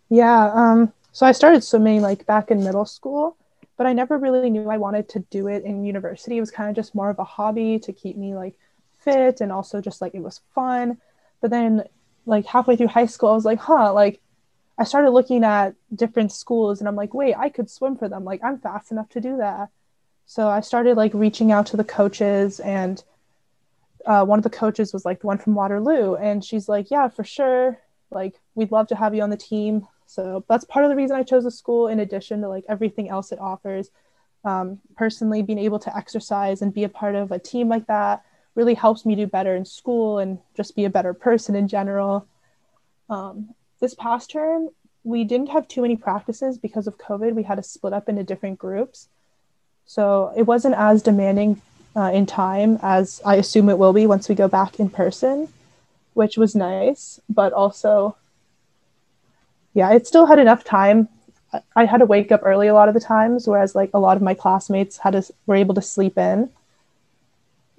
Yeah. 0.09 0.51
Um, 0.53 0.93
so 1.11 1.25
I 1.25 1.31
started 1.31 1.63
swimming 1.63 2.01
like 2.01 2.25
back 2.25 2.51
in 2.51 2.63
middle 2.63 2.85
school, 2.85 3.37
but 3.77 3.87
I 3.87 3.93
never 3.93 4.17
really 4.17 4.49
knew 4.49 4.69
I 4.69 4.77
wanted 4.77 5.09
to 5.09 5.19
do 5.31 5.47
it 5.47 5.63
in 5.63 5.85
university. 5.85 6.37
It 6.37 6.41
was 6.41 6.51
kind 6.51 6.69
of 6.69 6.75
just 6.75 6.95
more 6.95 7.09
of 7.09 7.19
a 7.19 7.23
hobby 7.23 7.79
to 7.79 7.93
keep 7.93 8.17
me 8.17 8.35
like 8.35 8.55
fit 8.99 9.41
and 9.41 9.51
also 9.51 9.81
just 9.81 10.01
like 10.01 10.13
it 10.15 10.23
was 10.23 10.41
fun. 10.53 10.97
But 11.41 11.51
then 11.51 11.83
like 12.25 12.45
halfway 12.45 12.75
through 12.75 12.87
high 12.87 13.05
school, 13.05 13.29
I 13.29 13.35
was 13.35 13.45
like, 13.45 13.59
huh, 13.59 13.93
like 13.93 14.19
I 14.77 14.83
started 14.83 15.11
looking 15.11 15.43
at 15.43 15.75
different 15.93 16.31
schools 16.31 16.79
and 16.79 16.87
I'm 16.87 16.95
like, 16.95 17.13
wait, 17.13 17.35
I 17.35 17.49
could 17.49 17.69
swim 17.69 17.97
for 17.97 18.07
them. 18.07 18.23
Like 18.23 18.41
I'm 18.43 18.59
fast 18.59 18.91
enough 18.91 19.09
to 19.09 19.21
do 19.21 19.37
that. 19.37 19.69
So 20.25 20.47
I 20.47 20.61
started 20.61 20.95
like 20.95 21.13
reaching 21.13 21.51
out 21.51 21.65
to 21.67 21.77
the 21.77 21.83
coaches 21.83 22.59
and 22.59 23.03
uh, 24.05 24.23
one 24.23 24.39
of 24.39 24.43
the 24.43 24.49
coaches 24.49 24.93
was 24.93 25.03
like 25.03 25.21
the 25.21 25.27
one 25.27 25.37
from 25.37 25.55
Waterloo 25.55 26.15
and 26.15 26.43
she's 26.43 26.69
like, 26.69 26.91
yeah, 26.91 27.07
for 27.09 27.23
sure. 27.23 27.79
Like 28.11 28.39
we'd 28.55 28.71
love 28.71 28.87
to 28.87 28.95
have 28.95 29.13
you 29.15 29.21
on 29.21 29.29
the 29.29 29.37
team. 29.37 29.87
So 30.05 30.43
that's 30.47 30.65
part 30.65 30.85
of 30.85 30.89
the 30.89 30.95
reason 30.95 31.15
I 31.17 31.23
chose 31.23 31.43
the 31.43 31.51
school 31.51 31.87
in 31.87 31.99
addition 31.99 32.41
to 32.41 32.49
like 32.49 32.63
everything 32.69 33.09
else 33.09 33.31
it 33.31 33.39
offers. 33.39 33.89
Um, 34.45 34.79
personally, 34.95 35.41
being 35.41 35.59
able 35.59 35.79
to 35.79 35.95
exercise 35.95 36.61
and 36.61 36.73
be 36.73 36.85
a 36.85 36.89
part 36.89 37.15
of 37.15 37.31
a 37.31 37.39
team 37.39 37.67
like 37.67 37.87
that 37.87 38.23
really 38.55 38.73
helps 38.73 39.05
me 39.05 39.15
do 39.15 39.27
better 39.27 39.55
in 39.55 39.65
school 39.65 40.19
and 40.19 40.39
just 40.55 40.75
be 40.75 40.85
a 40.85 40.89
better 40.89 41.13
person 41.13 41.55
in 41.55 41.67
general. 41.67 42.27
Um, 43.09 43.55
this 43.79 43.93
past 43.93 44.31
term, 44.31 44.69
we 45.03 45.23
didn't 45.23 45.49
have 45.49 45.67
too 45.67 45.81
many 45.81 45.95
practices 45.95 46.57
because 46.57 46.87
of 46.87 46.97
COVID. 46.97 47.33
We 47.33 47.43
had 47.43 47.55
to 47.55 47.63
split 47.63 47.93
up 47.93 48.09
into 48.09 48.23
different 48.23 48.59
groups. 48.59 49.07
So 49.85 50.33
it 50.37 50.43
wasn't 50.43 50.75
as 50.75 51.01
demanding 51.01 51.61
uh, 51.95 52.11
in 52.13 52.25
time 52.25 52.77
as 52.81 53.21
I 53.25 53.35
assume 53.35 53.69
it 53.69 53.77
will 53.77 53.93
be 53.93 54.05
once 54.05 54.29
we 54.29 54.35
go 54.35 54.47
back 54.47 54.79
in 54.79 54.89
person, 54.89 55.47
which 56.13 56.37
was 56.37 56.55
nice. 56.55 57.19
But 57.29 57.53
also, 57.53 58.15
yeah, 59.73 59.91
it 59.93 60.05
still 60.05 60.25
had 60.25 60.39
enough 60.39 60.63
time. 60.63 61.07
I- 61.75 61.85
had 61.85 61.97
to 61.97 62.05
wake 62.05 62.31
up 62.31 62.41
early 62.43 62.67
a 62.67 62.75
lot 62.75 62.89
of 62.89 62.93
the 62.93 62.99
times, 62.99 63.47
whereas 63.47 63.73
like 63.73 63.89
a 63.93 63.99
lot 63.99 64.17
of 64.17 64.21
my 64.21 64.35
classmates 64.35 64.97
had 64.97 65.13
to 65.13 65.23
were 65.47 65.55
able 65.55 65.73
to 65.75 65.81
sleep 65.81 66.17
in. 66.17 66.49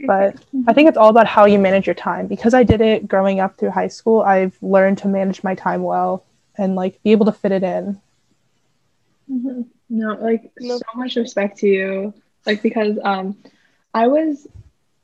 But 0.06 0.36
I 0.66 0.72
think 0.72 0.88
it's 0.88 0.96
all 0.98 1.08
about 1.10 1.26
how 1.26 1.44
you 1.44 1.58
manage 1.58 1.86
your 1.86 1.94
time. 1.94 2.26
Because 2.26 2.54
I 2.54 2.62
did 2.62 2.80
it 2.80 3.08
growing 3.08 3.40
up 3.40 3.56
through 3.58 3.70
high 3.70 3.88
school, 3.88 4.22
I've 4.22 4.56
learned 4.62 4.98
to 4.98 5.08
manage 5.08 5.42
my 5.42 5.54
time 5.54 5.82
well 5.82 6.24
and 6.56 6.74
like 6.76 7.02
be 7.02 7.12
able 7.12 7.26
to 7.26 7.32
fit 7.32 7.52
it 7.52 7.62
in. 7.62 8.00
Mhm. 9.30 9.66
No, 9.88 10.14
like 10.14 10.52
No. 10.60 10.76
so 10.76 10.84
much 10.94 11.16
respect 11.16 11.58
to 11.58 11.68
you. 11.68 12.14
Like 12.46 12.62
because 12.62 12.98
um 13.04 13.36
I 13.94 14.06
was 14.08 14.46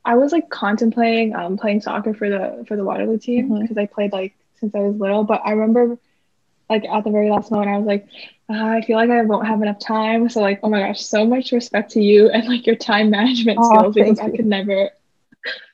I 0.04 0.16
was 0.16 0.32
like 0.32 0.48
contemplating 0.48 1.34
um 1.34 1.56
playing 1.56 1.80
soccer 1.80 2.14
for 2.14 2.28
the 2.28 2.64
for 2.66 2.76
the 2.76 2.84
Waterloo 2.84 3.18
team 3.18 3.50
Mhm. 3.50 3.60
because 3.62 3.78
I 3.78 3.86
played 3.86 4.12
like 4.12 4.34
since 4.60 4.74
I 4.74 4.80
was 4.80 4.96
little, 4.96 5.24
but 5.24 5.42
I 5.44 5.52
remember 5.52 5.98
like 6.70 6.84
at 6.84 7.04
the 7.04 7.10
very 7.10 7.30
last 7.30 7.50
moment 7.50 7.70
I 7.70 7.78
was 7.78 7.86
like 7.86 8.06
"Ah, 8.50 8.72
I 8.72 8.80
feel 8.82 8.96
like 8.96 9.10
I 9.10 9.22
won't 9.22 9.46
have 9.46 9.62
enough 9.62 9.78
time. 9.80 10.28
So 10.28 10.40
like 10.40 10.60
oh 10.62 10.68
my 10.70 10.80
gosh, 10.80 11.00
so 11.02 11.24
much 11.26 11.52
respect 11.52 11.92
to 11.92 12.02
you 12.02 12.28
and 12.30 12.46
like 12.48 12.66
your 12.66 12.76
time 12.76 13.10
management 13.10 13.64
Aw, 13.64 13.66
skills 13.66 13.94
because 13.96 14.18
thank 14.18 14.20
I 14.20 14.30
could 14.30 14.46
never 14.46 14.90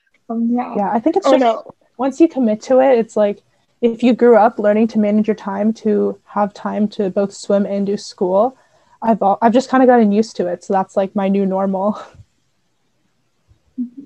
um 0.31 0.49
yeah. 0.53 0.79
Yeah, 0.79 0.91
I 0.93 1.01
think 1.01 1.17
it's 1.17 1.29
Oh 1.29 1.31
just 1.31 1.45
no. 1.45 1.75
once 1.97 2.21
you 2.21 2.29
commit 2.29 2.61
to 2.63 2.81
it, 2.81 2.99
it's 2.99 3.17
like 3.17 3.43
if 3.81 4.03
you 4.03 4.15
grew 4.15 4.37
up 4.37 4.59
learning 4.59 4.89
to 4.89 4.99
manage 4.99 5.27
your 5.29 5.35
time 5.35 5.73
to 5.75 6.19
have 6.27 6.55
time 6.55 6.89
to 6.89 7.11
both 7.11 7.33
swim 7.35 7.67
and 7.67 7.87
do 7.87 7.97
school, 7.97 8.57
I've 9.03 9.23
al- 9.23 9.39
I've 9.43 9.53
just 9.53 9.69
kind 9.69 9.83
of 9.83 9.89
gotten 9.89 10.13
used 10.13 10.37
to 10.37 10.47
it. 10.47 10.65
So 10.65 10.73
that's 10.73 10.97
like 10.97 11.15
my 11.15 11.29
new 11.29 11.47
normal. 11.47 12.01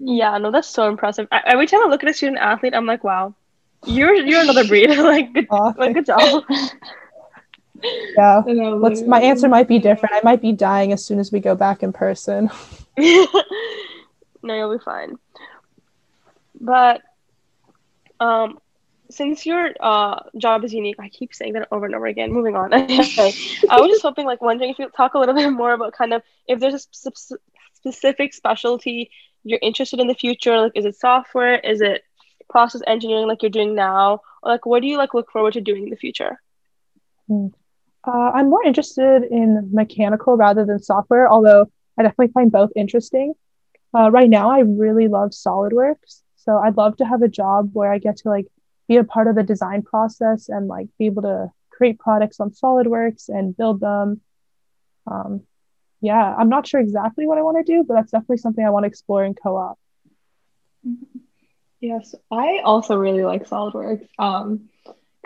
Yeah, 0.00 0.38
no, 0.38 0.50
that's 0.50 0.68
so 0.68 0.88
impressive. 0.88 1.28
I, 1.32 1.42
every 1.46 1.66
time 1.66 1.82
I 1.82 1.88
look 1.88 2.02
at 2.02 2.10
a 2.10 2.14
student 2.14 2.38
athlete, 2.38 2.74
I'm 2.74 2.86
like, 2.86 3.04
wow, 3.04 3.34
you're 3.86 4.14
you're 4.14 4.42
another 4.42 4.66
breed. 4.66 4.90
like, 4.98 5.32
good, 5.32 5.46
Aw, 5.50 5.74
like, 5.76 5.94
good 5.94 6.06
job. 6.06 6.44
Yeah. 8.16 8.42
I 8.46 8.52
know, 8.52 8.76
Let's, 8.76 9.02
my 9.02 9.20
answer 9.20 9.50
might 9.50 9.68
be 9.68 9.78
different. 9.78 10.14
I 10.14 10.22
might 10.24 10.40
be 10.40 10.50
dying 10.50 10.92
as 10.94 11.04
soon 11.04 11.18
as 11.18 11.30
we 11.30 11.40
go 11.40 11.54
back 11.54 11.82
in 11.82 11.92
person. 11.92 12.50
no, 12.98 13.26
you'll 14.42 14.72
be 14.72 14.82
fine. 14.82 15.18
But 16.58 17.02
um, 18.18 18.58
since 19.10 19.44
your 19.44 19.72
uh 19.78 20.20
job 20.38 20.64
is 20.64 20.72
unique, 20.72 20.96
I 20.98 21.10
keep 21.10 21.34
saying 21.34 21.52
that 21.52 21.68
over 21.70 21.84
and 21.84 21.94
over 21.94 22.06
again. 22.06 22.32
Moving 22.32 22.56
on. 22.56 22.72
okay. 22.72 23.34
I 23.68 23.78
was 23.78 23.90
just 23.90 24.02
hoping, 24.02 24.24
like, 24.24 24.40
wondering 24.40 24.70
if 24.70 24.78
you 24.78 24.88
talk 24.88 25.12
a 25.12 25.18
little 25.18 25.34
bit 25.34 25.50
more 25.50 25.74
about 25.74 25.92
kind 25.92 26.14
of 26.14 26.22
if 26.48 26.58
there's 26.58 26.74
a 26.74 26.78
sp- 26.78 27.36
specific 27.74 28.32
specialty 28.32 29.10
you're 29.46 29.60
interested 29.62 30.00
in 30.00 30.08
the 30.08 30.14
future. 30.14 30.58
Like, 30.58 30.72
is 30.74 30.84
it 30.84 30.96
software? 30.96 31.58
Is 31.60 31.80
it 31.80 32.02
process 32.48 32.82
engineering, 32.86 33.28
like 33.28 33.42
you're 33.42 33.50
doing 33.50 33.74
now? 33.74 34.20
Or 34.42 34.52
like, 34.52 34.66
what 34.66 34.82
do 34.82 34.88
you 34.88 34.98
like 34.98 35.14
look 35.14 35.30
forward 35.30 35.54
to 35.54 35.60
doing 35.60 35.84
in 35.84 35.90
the 35.90 35.96
future? 35.96 36.40
Uh, 38.06 38.30
I'm 38.34 38.50
more 38.50 38.64
interested 38.64 39.24
in 39.24 39.70
mechanical 39.72 40.36
rather 40.36 40.64
than 40.64 40.80
software, 40.80 41.30
although 41.30 41.66
I 41.98 42.02
definitely 42.02 42.32
find 42.32 42.52
both 42.52 42.70
interesting. 42.76 43.34
Uh, 43.96 44.10
right 44.10 44.30
now, 44.30 44.50
I 44.50 44.60
really 44.60 45.08
love 45.08 45.30
SolidWorks, 45.30 46.22
so 46.36 46.58
I'd 46.58 46.76
love 46.76 46.96
to 46.98 47.04
have 47.04 47.22
a 47.22 47.28
job 47.28 47.70
where 47.72 47.90
I 47.90 47.98
get 47.98 48.18
to 48.18 48.28
like 48.28 48.46
be 48.88 48.96
a 48.96 49.04
part 49.04 49.26
of 49.26 49.34
the 49.34 49.42
design 49.42 49.82
process 49.82 50.48
and 50.48 50.68
like 50.68 50.86
be 50.98 51.06
able 51.06 51.22
to 51.22 51.50
create 51.70 51.98
products 51.98 52.38
on 52.38 52.50
SolidWorks 52.50 53.28
and 53.28 53.56
build 53.56 53.80
them. 53.80 54.20
Um, 55.06 55.42
yeah, 56.00 56.34
I'm 56.36 56.48
not 56.48 56.66
sure 56.66 56.80
exactly 56.80 57.26
what 57.26 57.38
I 57.38 57.42
want 57.42 57.64
to 57.64 57.72
do, 57.72 57.84
but 57.84 57.94
that's 57.94 58.12
definitely 58.12 58.38
something 58.38 58.64
I 58.64 58.70
want 58.70 58.84
to 58.84 58.88
explore 58.88 59.24
in 59.24 59.34
co-op. 59.34 59.78
Yes, 61.80 62.14
I 62.30 62.60
also 62.64 62.96
really 62.96 63.22
like 63.24 63.48
SolidWorks. 63.48 64.06
Um, 64.18 64.68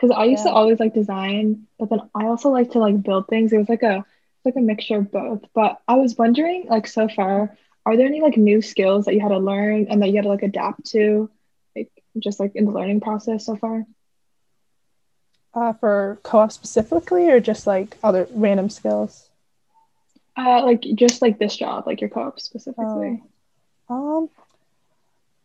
because 0.01 0.17
I 0.17 0.25
used 0.25 0.45
to 0.45 0.51
always 0.51 0.81
like 0.81 0.95
design, 0.95 1.67
but 1.79 1.91
then 1.91 2.01
I 2.15 2.27
also 2.27 2.49
like 2.49 2.71
to 2.71 2.79
like 2.79 3.03
build 3.03 3.29
things. 3.29 3.53
It 3.53 3.59
was 3.59 3.69
like 3.69 3.83
a 3.83 3.99
it's 3.99 4.47
like 4.47 4.57
a 4.57 4.61
mixture 4.61 4.97
of 4.97 5.13
both. 5.13 5.45
But 5.55 5.79
I 5.87 5.97
was 5.97 6.17
wondering, 6.17 6.67
like 6.69 6.87
so 6.87 7.07
far, 7.09 7.57
are 7.85 7.97
there 7.97 8.07
any 8.07 8.23
like 8.23 8.37
new 8.39 8.63
skills 8.63 9.05
that 9.05 9.15
you 9.15 9.21
had 9.21 9.29
to 9.29 9.39
learn 9.39 9.89
and 9.91 10.01
that 10.01 10.09
you 10.09 10.17
had 10.17 10.23
to 10.23 10.31
like 10.31 10.43
adapt 10.43 10.87
to, 10.93 11.29
like 11.77 11.91
just 12.19 12.41
like 12.41 12.57
in 12.57 12.65
the 12.65 12.71
learning 12.71 13.01
process 13.01 13.45
so 13.45 13.57
far? 13.57 13.85
Uh, 15.53 15.73
for 15.75 16.19
co-op 16.23 16.53
specifically, 16.53 17.29
or 17.29 17.41
just 17.41 17.67
like 17.67 17.99
other 18.03 18.27
random 18.31 18.71
skills? 18.71 19.29
Uh, 20.37 20.63
like 20.65 20.81
just 20.95 21.21
like 21.21 21.39
this 21.39 21.57
job, 21.57 21.87
like 21.87 22.01
your 22.01 22.09
co-op 22.09 22.41
specifically. 22.41 23.23
Um, 23.91 24.31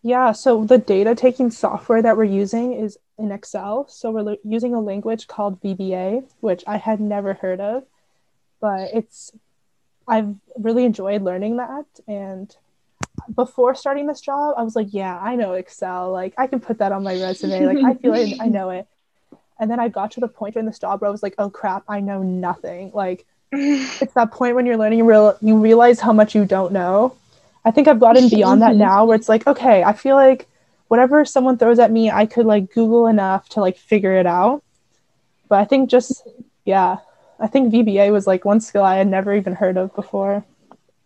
yeah, 0.06 0.34
so 0.34 0.64
the 0.64 0.78
data 0.78 1.16
taking 1.16 1.50
software 1.50 2.00
that 2.00 2.16
we're 2.16 2.26
using 2.26 2.74
is 2.74 3.00
in 3.18 3.32
Excel. 3.32 3.88
So 3.90 4.12
we're 4.12 4.22
li- 4.22 4.40
using 4.44 4.76
a 4.76 4.80
language 4.80 5.28
called 5.28 5.60
VBA, 5.64 6.24
which 6.42 6.64
I 6.68 6.78
had 6.78 7.00
never 7.00 7.34
heard 7.34 7.60
of, 7.60 7.86
but 8.62 8.92
it's 8.94 9.32
I've 10.08 10.36
really 10.60 10.86
enjoyed 10.86 11.24
learning 11.24 11.58
that. 11.58 11.86
And 12.08 12.56
before 13.34 13.74
starting 13.74 14.06
this 14.06 14.22
job, 14.22 14.54
I 14.60 14.62
was 14.62 14.76
like, 14.76 14.90
yeah, 14.92 15.18
I 15.18 15.36
know 15.36 15.54
Excel. 15.54 16.12
Like 16.12 16.36
I 16.38 16.46
can 16.46 16.60
put 16.60 16.78
that 16.78 16.92
on 16.92 17.02
my 17.02 17.20
resume. 17.20 17.66
Like 17.66 17.84
I 17.84 17.96
feel 17.96 18.12
like 18.12 18.40
I 18.40 18.46
know 18.46 18.70
it. 18.70 18.86
And 19.60 19.72
then 19.72 19.80
I 19.80 19.88
got 19.88 20.12
to 20.12 20.20
the 20.20 20.28
point 20.28 20.54
during 20.54 20.68
this 20.68 20.78
job 20.78 21.02
where 21.02 21.08
I 21.08 21.12
was 21.12 21.24
like, 21.24 21.34
oh 21.40 21.50
crap, 21.50 21.84
I 21.90 22.00
know 22.00 22.22
nothing. 22.22 22.92
Like 22.94 23.26
it's 23.52 24.14
that 24.14 24.30
point 24.30 24.54
when 24.54 24.68
you're 24.68 24.78
learning 24.78 25.00
you 25.00 25.06
real 25.06 25.36
you 25.42 25.58
realize 25.58 26.00
how 26.00 26.14
much 26.14 26.36
you 26.36 26.46
don't 26.46 26.74
know 26.74 27.16
i 27.66 27.72
think 27.72 27.88
i've 27.88 28.00
gotten 28.00 28.30
beyond 28.30 28.62
that 28.62 28.76
now 28.76 29.06
where 29.06 29.16
it's 29.16 29.30
like 29.30 29.48
okay 29.48 29.84
i 29.84 29.94
feel 29.94 30.16
like 30.16 30.48
whatever 30.88 31.26
someone 31.26 31.58
throws 31.58 31.80
at 31.80 31.92
me 31.92 32.12
i 32.12 32.26
could 32.26 32.46
like 32.46 32.72
google 32.74 33.08
enough 33.08 33.50
to 33.50 33.60
like 33.62 33.78
figure 33.78 34.16
it 34.16 34.28
out 34.28 34.64
but 35.50 35.60
i 35.60 35.66
think 35.66 35.90
just 35.90 36.28
yeah 36.66 36.98
i 37.40 37.48
think 37.48 37.74
vba 37.74 38.12
was 38.12 38.28
like 38.28 38.46
one 38.46 38.62
skill 38.62 38.84
i 38.84 38.96
had 38.96 39.08
never 39.08 39.36
even 39.36 39.54
heard 39.56 39.78
of 39.78 39.94
before 39.96 40.46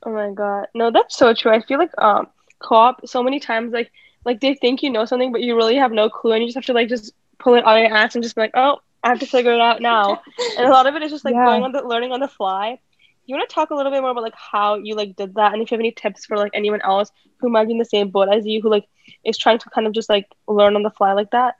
Oh 0.03 0.13
my 0.13 0.31
god. 0.31 0.67
No, 0.73 0.91
that's 0.91 1.17
so 1.17 1.33
true. 1.33 1.51
I 1.51 1.61
feel 1.61 1.77
like 1.79 1.91
um 1.97 2.27
co-op 2.61 3.07
so 3.07 3.23
many 3.23 3.39
times 3.39 3.71
like 3.73 3.91
like 4.25 4.39
they 4.41 4.53
think 4.53 4.83
you 4.83 4.89
know 4.89 5.05
something 5.05 5.31
but 5.31 5.41
you 5.41 5.55
really 5.55 5.75
have 5.75 5.91
no 5.91 6.09
clue 6.09 6.33
and 6.33 6.41
you 6.41 6.47
just 6.47 6.55
have 6.55 6.65
to 6.65 6.73
like 6.73 6.89
just 6.89 7.13
pull 7.39 7.55
it 7.55 7.65
out 7.65 7.77
of 7.77 7.83
your 7.83 7.95
ass 7.95 8.15
and 8.15 8.23
just 8.23 8.35
be 8.35 8.41
like, 8.41 8.51
"Oh, 8.53 8.79
I 9.03 9.09
have 9.09 9.19
to 9.19 9.25
figure 9.25 9.53
it 9.53 9.61
out 9.61 9.81
now." 9.81 10.21
and 10.57 10.67
a 10.67 10.71
lot 10.71 10.87
of 10.87 10.95
it 10.95 11.03
is 11.03 11.11
just 11.11 11.25
like 11.25 11.35
Yeah. 11.35 11.45
going 11.45 11.63
on 11.63 11.71
the 11.71 11.81
learning 11.81 12.11
on 12.11 12.19
the 12.19 12.27
fly. 12.27 12.79
You 13.29 13.35
want 13.35 13.49
to 13.49 13.53
talk 13.53 13.69
a 13.69 13.75
little 13.75 13.91
bit 13.91 14.01
more 14.01 14.11
about 14.11 14.23
like 14.23 14.35
how 14.35 14.75
you 14.75 14.95
like 14.95 15.15
did 15.15 15.35
that 15.35 15.53
and 15.53 15.61
if 15.61 15.71
you 15.71 15.75
have 15.75 15.81
any 15.81 15.91
tips 15.91 16.25
for 16.25 16.35
like 16.35 16.51
anyone 16.53 16.81
else 16.81 17.11
who 17.37 17.49
might 17.49 17.65
be 17.65 17.73
in 17.73 17.77
the 17.77 17.85
same 17.85 18.09
boat 18.09 18.27
as 18.27 18.45
you 18.45 18.61
who 18.61 18.69
like 18.69 18.85
is 19.23 19.37
trying 19.37 19.59
to 19.59 19.69
kind 19.69 19.87
of 19.87 19.93
just 19.93 20.09
like 20.09 20.27
learn 20.47 20.75
on 20.75 20.83
the 20.83 20.89
fly 20.91 21.13
like 21.13 21.31
that? 21.31 21.55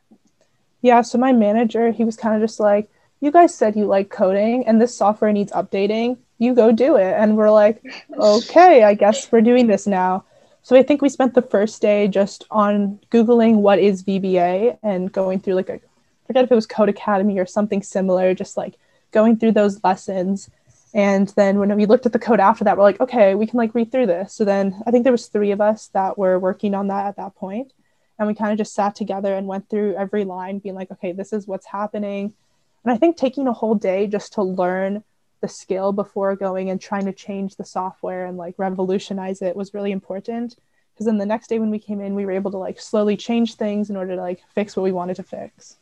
yeah 0.82 1.01
so 1.01 1.17
my 1.17 1.32
manager 1.32 1.91
he 1.91 2.03
was 2.03 2.15
kind 2.15 2.36
of 2.36 2.41
just 2.41 2.60
like 2.60 2.89
you 3.21 3.32
guys 3.32 3.53
said 3.53 3.75
you 3.75 3.86
like 3.86 4.10
coding 4.10 4.65
and 4.65 4.82
this 4.82 4.95
software 4.95 5.32
needs 5.32 5.51
updating 5.51 6.17
you 6.39 6.55
go 6.55 6.71
do 6.71 6.95
it. 6.95 7.13
And 7.13 7.38
we're 7.38 7.51
like, 7.51 7.84
okay, 8.17 8.84
I 8.84 8.95
guess 8.95 9.32
we're 9.32 9.41
doing 9.41 9.67
this 9.67 9.86
now. 9.86 10.25
So 10.63 10.75
I 10.75 10.84
think 10.84 11.01
we 11.01 11.10
spent 11.10 11.36
the 11.36 11.41
first 11.41 11.82
day 11.82 12.08
just 12.08 12.45
on 12.49 12.99
Googling 13.12 13.58
what 13.58 13.79
is 13.79 14.03
VBA 14.03 14.79
and 14.82 15.12
going 15.12 15.39
through 15.39 15.55
like 15.55 15.69
a, 15.69 15.75
I 15.75 15.79
forget 16.27 16.43
if 16.43 16.51
it 16.51 16.55
was 16.55 16.67
Codecademy 16.67 17.39
or 17.39 17.45
something 17.45 17.84
similar, 17.84 18.34
just 18.34 18.58
like 18.58 18.75
going 19.12 19.38
through 19.38 19.53
those 19.53 19.84
lessons. 19.84 20.49
And 20.93 21.28
then 21.30 21.60
when 21.60 21.75
we 21.75 21.86
looked 21.86 22.06
at 22.06 22.13
the 22.13 22.19
code 22.19 22.39
after 22.39 22.63
that, 22.63 22.75
we're 22.75 22.84
like, 22.84 22.99
okay, 22.99 23.36
we 23.36 23.45
can 23.45 23.58
like 23.58 23.75
read 23.75 23.91
through 23.91 24.08
this. 24.08 24.34
So 24.34 24.43
then 24.43 24.82
I 24.88 24.91
think 24.91 25.04
there 25.04 25.13
was 25.13 25.28
three 25.28 25.52
of 25.52 25.62
us 25.62 25.88
that 25.93 26.17
were 26.17 26.39
working 26.39 26.73
on 26.73 26.88
that 26.88 27.06
at 27.06 27.17
that 27.17 27.36
point. 27.36 27.73
And 28.17 28.28
we 28.28 28.34
kind 28.34 28.52
of 28.52 28.58
just 28.58 28.73
sat 28.73 28.95
together 28.95 29.34
and 29.36 29.47
went 29.47 29.69
through 29.69 29.95
every 29.95 30.25
line, 30.25 30.60
being 30.60 30.75
like, 30.75 30.91
okay, 30.91 31.12
this 31.12 31.32
is 31.32 31.47
what's 31.47 31.67
happening. 31.67 32.34
And 32.84 32.93
I 32.93 32.97
think 32.97 33.17
taking 33.17 33.47
a 33.47 33.54
whole 33.54 33.75
day 33.75 34.08
just 34.08 34.34
to 34.34 34.43
learn 34.43 35.04
the 35.41 35.47
skill 35.47 35.91
before 35.91 36.36
going 36.36 36.69
and 36.69 36.82
trying 36.82 37.06
to 37.06 37.13
change 37.13 37.56
the 37.56 37.65
software 37.65 38.25
and 38.25 38.38
like 38.38 38.56
revolutionize 38.58 39.41
it 39.41 39.56
was 39.56 39.73
really 39.73 39.91
important 39.91 40.58
because 40.93 41.06
then 41.06 41.17
the 41.17 41.25
next 41.25 41.47
day 41.47 41.60
when 41.60 41.69
we 41.69 41.80
came 41.80 42.02
in 42.02 42.13
we 42.13 42.25
were 42.25 42.32
able 42.32 42.52
to 42.52 42.58
like 42.58 42.80
slowly 42.80 43.15
change 43.15 43.56
things 43.56 43.89
in 43.89 43.95
order 43.95 44.15
to 44.15 44.21
like 44.21 44.41
fix 44.54 44.75
what 44.75 44.84
we 44.84 44.91
wanted 44.91 45.15
to 45.15 45.23
fix 45.23 45.78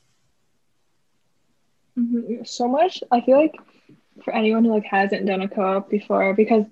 mm-hmm. 1.97 2.43
so 2.43 2.67
much 2.67 3.01
i 3.11 3.19
feel 3.21 3.37
like 3.37 3.55
for 4.23 4.33
anyone 4.33 4.63
who 4.63 4.71
like 4.71 4.85
hasn't 4.85 5.25
done 5.25 5.41
a 5.41 5.47
co-op 5.47 5.89
before 5.89 6.33
because 6.33 6.65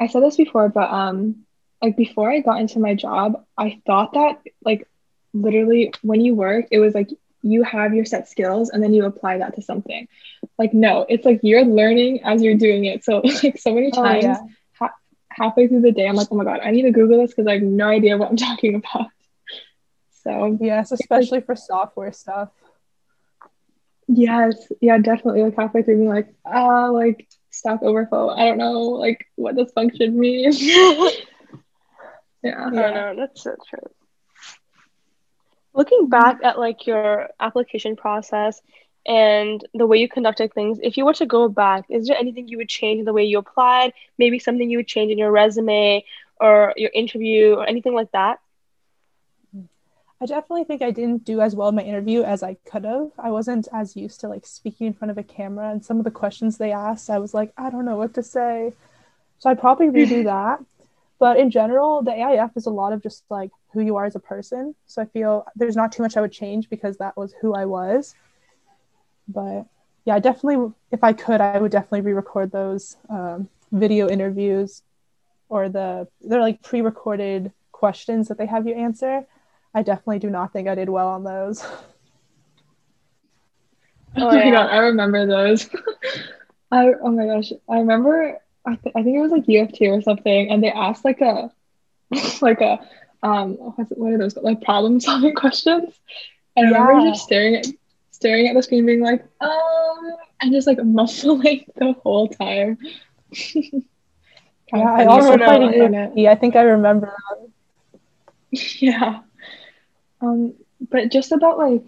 i 0.00 0.06
said 0.06 0.22
this 0.22 0.36
before 0.36 0.68
but 0.68 0.90
um 0.90 1.44
like 1.80 1.96
before 1.96 2.30
i 2.30 2.40
got 2.40 2.60
into 2.60 2.78
my 2.78 2.94
job 2.94 3.44
i 3.56 3.80
thought 3.86 4.12
that 4.14 4.40
like 4.64 4.88
literally 5.34 5.92
when 6.02 6.20
you 6.20 6.34
work 6.34 6.66
it 6.70 6.78
was 6.78 6.94
like 6.94 7.08
you 7.42 7.64
have 7.64 7.94
your 7.94 8.04
set 8.04 8.28
skills 8.28 8.70
and 8.70 8.82
then 8.82 8.94
you 8.94 9.04
apply 9.04 9.38
that 9.38 9.56
to 9.56 9.62
something. 9.62 10.08
Like, 10.58 10.72
no, 10.72 11.04
it's 11.08 11.24
like 11.24 11.40
you're 11.42 11.64
learning 11.64 12.22
as 12.22 12.42
you're 12.42 12.56
doing 12.56 12.84
it. 12.84 13.04
So, 13.04 13.18
like, 13.42 13.58
so 13.58 13.74
many 13.74 13.90
times, 13.90 14.24
oh, 14.24 14.28
yeah. 14.28 14.40
ha- 14.78 14.94
halfway 15.28 15.68
through 15.68 15.82
the 15.82 15.92
day, 15.92 16.06
I'm 16.06 16.14
like, 16.14 16.28
oh 16.30 16.36
my 16.36 16.44
God, 16.44 16.60
I 16.62 16.70
need 16.70 16.82
to 16.82 16.92
Google 16.92 17.20
this 17.20 17.32
because 17.32 17.46
I 17.48 17.54
have 17.54 17.62
no 17.62 17.88
idea 17.88 18.16
what 18.16 18.30
I'm 18.30 18.36
talking 18.48 18.76
about. 18.76 19.08
So, 20.22 20.56
yes, 20.60 20.92
especially 20.92 21.38
like, 21.38 21.46
for 21.46 21.56
software 21.56 22.12
stuff. 22.12 22.50
Yes, 24.08 24.70
yeah, 24.80 24.98
definitely. 24.98 25.42
Like, 25.42 25.56
halfway 25.56 25.82
through, 25.82 25.96
being 25.96 26.08
like, 26.08 26.34
ah, 26.44 26.86
uh, 26.86 26.92
like, 26.92 27.28
Stack 27.50 27.82
Overflow. 27.82 28.30
I 28.30 28.44
don't 28.46 28.58
know, 28.58 28.80
like, 28.80 29.26
what 29.36 29.56
this 29.56 29.72
function 29.72 30.18
means. 30.18 30.60
yeah. 30.62 31.12
yeah. 32.42 32.66
Oh, 32.66 32.70
no, 32.70 33.14
that's 33.16 33.42
so 33.42 33.54
true 33.68 33.90
looking 35.74 36.08
back 36.08 36.38
at 36.42 36.58
like 36.58 36.86
your 36.86 37.28
application 37.40 37.96
process 37.96 38.60
and 39.06 39.64
the 39.74 39.86
way 39.86 39.98
you 39.98 40.08
conducted 40.08 40.52
things 40.52 40.78
if 40.82 40.96
you 40.96 41.04
were 41.04 41.14
to 41.14 41.26
go 41.26 41.48
back 41.48 41.84
is 41.88 42.06
there 42.06 42.16
anything 42.16 42.46
you 42.48 42.56
would 42.56 42.68
change 42.68 42.98
in 43.00 43.04
the 43.04 43.12
way 43.12 43.24
you 43.24 43.38
applied 43.38 43.92
maybe 44.18 44.38
something 44.38 44.70
you 44.70 44.78
would 44.78 44.86
change 44.86 45.10
in 45.10 45.18
your 45.18 45.30
resume 45.30 46.04
or 46.40 46.72
your 46.76 46.90
interview 46.94 47.54
or 47.54 47.66
anything 47.66 47.94
like 47.94 48.10
that 48.12 48.38
i 50.22 50.26
definitely 50.26 50.64
think 50.64 50.80
i 50.80 50.90
didn't 50.90 51.24
do 51.24 51.40
as 51.40 51.54
well 51.54 51.68
in 51.68 51.74
my 51.74 51.82
interview 51.82 52.22
as 52.22 52.42
i 52.42 52.54
could 52.70 52.84
have 52.84 53.10
i 53.18 53.30
wasn't 53.30 53.68
as 53.72 53.96
used 53.96 54.20
to 54.20 54.28
like 54.28 54.46
speaking 54.46 54.86
in 54.86 54.92
front 54.92 55.10
of 55.10 55.18
a 55.18 55.22
camera 55.22 55.70
and 55.70 55.84
some 55.84 55.98
of 55.98 56.04
the 56.04 56.10
questions 56.10 56.56
they 56.56 56.72
asked 56.72 57.10
i 57.10 57.18
was 57.18 57.34
like 57.34 57.52
i 57.56 57.68
don't 57.68 57.84
know 57.84 57.96
what 57.96 58.14
to 58.14 58.22
say 58.22 58.72
so 59.38 59.50
i'd 59.50 59.60
probably 59.60 59.88
redo 59.88 60.24
that 60.32 60.60
but 61.22 61.38
in 61.38 61.50
general, 61.50 62.02
the 62.02 62.10
AIF 62.10 62.56
is 62.56 62.66
a 62.66 62.70
lot 62.70 62.92
of 62.92 63.00
just 63.00 63.22
like 63.30 63.52
who 63.72 63.80
you 63.80 63.94
are 63.94 64.04
as 64.04 64.16
a 64.16 64.18
person. 64.18 64.74
So 64.86 65.00
I 65.02 65.04
feel 65.04 65.46
there's 65.54 65.76
not 65.76 65.92
too 65.92 66.02
much 66.02 66.16
I 66.16 66.20
would 66.20 66.32
change 66.32 66.68
because 66.68 66.96
that 66.96 67.16
was 67.16 67.32
who 67.40 67.54
I 67.54 67.64
was. 67.64 68.16
But 69.28 69.66
yeah, 70.04 70.18
definitely, 70.18 70.72
if 70.90 71.04
I 71.04 71.12
could, 71.12 71.40
I 71.40 71.58
would 71.58 71.70
definitely 71.70 72.00
re-record 72.00 72.50
those 72.50 72.96
um, 73.08 73.48
video 73.70 74.08
interviews 74.08 74.82
or 75.48 75.68
the 75.68 76.08
they're 76.22 76.40
like 76.40 76.60
pre-recorded 76.60 77.52
questions 77.70 78.26
that 78.26 78.36
they 78.36 78.46
have 78.46 78.66
you 78.66 78.74
answer. 78.74 79.24
I 79.74 79.82
definitely 79.82 80.18
do 80.20 80.30
not 80.30 80.52
think 80.52 80.68
I 80.68 80.74
did 80.74 80.88
well 80.88 81.08
on 81.08 81.24
those. 81.24 81.64
Oh, 84.16 84.26
my 84.30 84.50
god, 84.50 84.70
I 84.70 84.78
remember 84.78 85.26
those. 85.26 85.68
I 86.70 86.92
oh 87.02 87.10
my 87.10 87.26
gosh, 87.26 87.52
I 87.68 87.78
remember 87.78 88.38
I, 88.66 88.74
th- 88.76 88.94
I 88.94 89.02
think 89.02 89.16
it 89.16 89.20
was 89.20 89.32
like 89.32 89.44
UFT 89.48 89.88
or 89.88 90.00
something, 90.02 90.50
and 90.50 90.62
they 90.62 90.70
asked 90.70 91.04
like 91.04 91.20
a 91.20 91.50
like 92.40 92.60
a 92.60 92.78
um 93.22 93.54
what's 93.76 93.90
it, 93.90 93.98
what 93.98 94.12
are 94.12 94.18
those 94.18 94.36
like 94.36 94.62
problem 94.62 95.00
solving 95.00 95.34
questions, 95.34 95.98
and 96.56 96.70
yeah. 96.70 96.76
I 96.76 96.80
remember 96.80 97.10
just 97.10 97.24
staring 97.24 97.56
at 97.56 97.66
staring 98.10 98.48
at 98.48 98.54
the 98.54 98.62
screen, 98.62 98.86
being 98.86 99.00
like 99.00 99.24
um 99.40 100.16
and 100.40 100.52
just 100.52 100.66
like 100.66 100.82
muffling 100.84 101.64
the 101.76 101.92
whole 102.02 102.28
time. 102.28 102.78
yeah, 103.30 103.80
I 104.72 105.04
also 105.06 105.36
played. 105.36 105.92
Yeah, 106.14 106.30
I 106.32 106.34
think 106.36 106.56
I 106.56 106.62
remember 106.62 107.12
that. 107.30 107.50
yeah, 108.80 109.20
um, 110.22 110.54
but 110.90 111.10
just 111.10 111.32
about 111.32 111.58
like 111.58 111.82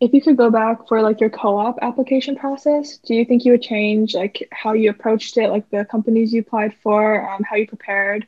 if 0.00 0.12
you 0.12 0.22
could 0.22 0.36
go 0.36 0.48
back 0.50 0.86
for 0.86 1.02
like 1.02 1.20
your 1.20 1.30
co-op 1.30 1.78
application 1.82 2.36
process, 2.36 2.98
do 2.98 3.14
you 3.14 3.24
think 3.24 3.44
you 3.44 3.52
would 3.52 3.62
change 3.62 4.14
like 4.14 4.48
how 4.52 4.72
you 4.72 4.90
approached 4.90 5.36
it, 5.36 5.50
like 5.50 5.68
the 5.70 5.84
companies 5.84 6.32
you 6.32 6.40
applied 6.40 6.74
for, 6.82 7.28
um, 7.28 7.42
how 7.42 7.56
you 7.56 7.66
prepared? 7.66 8.26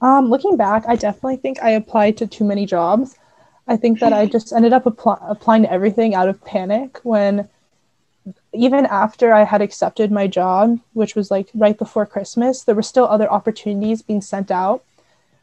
Um, 0.00 0.30
looking 0.30 0.56
back, 0.56 0.84
I 0.88 0.96
definitely 0.96 1.36
think 1.36 1.62
I 1.62 1.70
applied 1.70 2.16
to 2.18 2.26
too 2.26 2.44
many 2.44 2.64
jobs. 2.64 3.16
I 3.68 3.76
think 3.76 4.00
that 4.00 4.14
I 4.14 4.24
just 4.24 4.52
ended 4.52 4.72
up 4.72 4.86
applying 4.86 5.62
to 5.62 5.72
everything 5.72 6.14
out 6.14 6.28
of 6.28 6.42
panic 6.44 6.98
when 7.02 7.48
even 8.52 8.86
after 8.86 9.32
I 9.32 9.44
had 9.44 9.60
accepted 9.60 10.10
my 10.10 10.26
job, 10.26 10.80
which 10.94 11.14
was 11.14 11.30
like 11.30 11.50
right 11.54 11.78
before 11.78 12.06
Christmas, 12.06 12.64
there 12.64 12.74
were 12.74 12.82
still 12.82 13.06
other 13.06 13.30
opportunities 13.30 14.02
being 14.02 14.22
sent 14.22 14.50
out, 14.50 14.82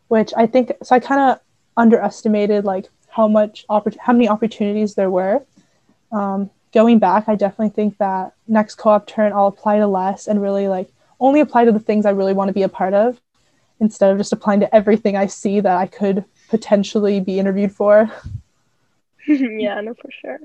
which 0.08 0.34
I 0.36 0.48
think 0.48 0.72
so 0.82 0.96
I 0.96 1.00
kind 1.00 1.22
of 1.22 1.40
underestimated 1.78 2.66
like 2.66 2.90
how 3.10 3.28
much 3.28 3.66
oppor- 3.70 3.98
how 4.00 4.14
many 4.14 4.28
opportunities 4.28 4.96
there 4.96 5.10
were. 5.10 5.44
Um, 6.12 6.50
going 6.74 7.00
back, 7.00 7.26
I 7.28 7.36
definitely 7.36 7.70
think 7.70 7.98
that 7.98 8.34
next 8.48 8.76
co-op 8.76 9.08
turn 9.08 9.34
I'll 9.34 9.48
apply 9.48 9.78
to 9.78 9.88
less 9.88 10.28
and 10.28 10.42
really 10.42 10.68
like 10.68 10.90
only 11.20 11.40
apply 11.40 11.66
to 11.66 11.72
the 11.72 11.80
things 11.80 12.06
I 12.06 12.12
really 12.12 12.34
want 12.34 12.50
to 12.50 12.54
be 12.54 12.64
a 12.64 12.70
part 12.70 12.94
of 12.94 13.20
instead 13.80 14.12
of 14.12 14.18
just 14.18 14.34
applying 14.34 14.60
to 14.60 14.76
everything 14.76 15.16
I 15.16 15.28
see 15.28 15.60
that 15.60 15.78
I 15.78 15.88
could 15.88 16.26
potentially 16.50 17.20
be 17.20 17.40
interviewed 17.40 17.72
for. 17.72 18.12
yeah, 19.28 19.80
no, 19.82 19.94
for 19.94 20.10
sure. 20.22 20.40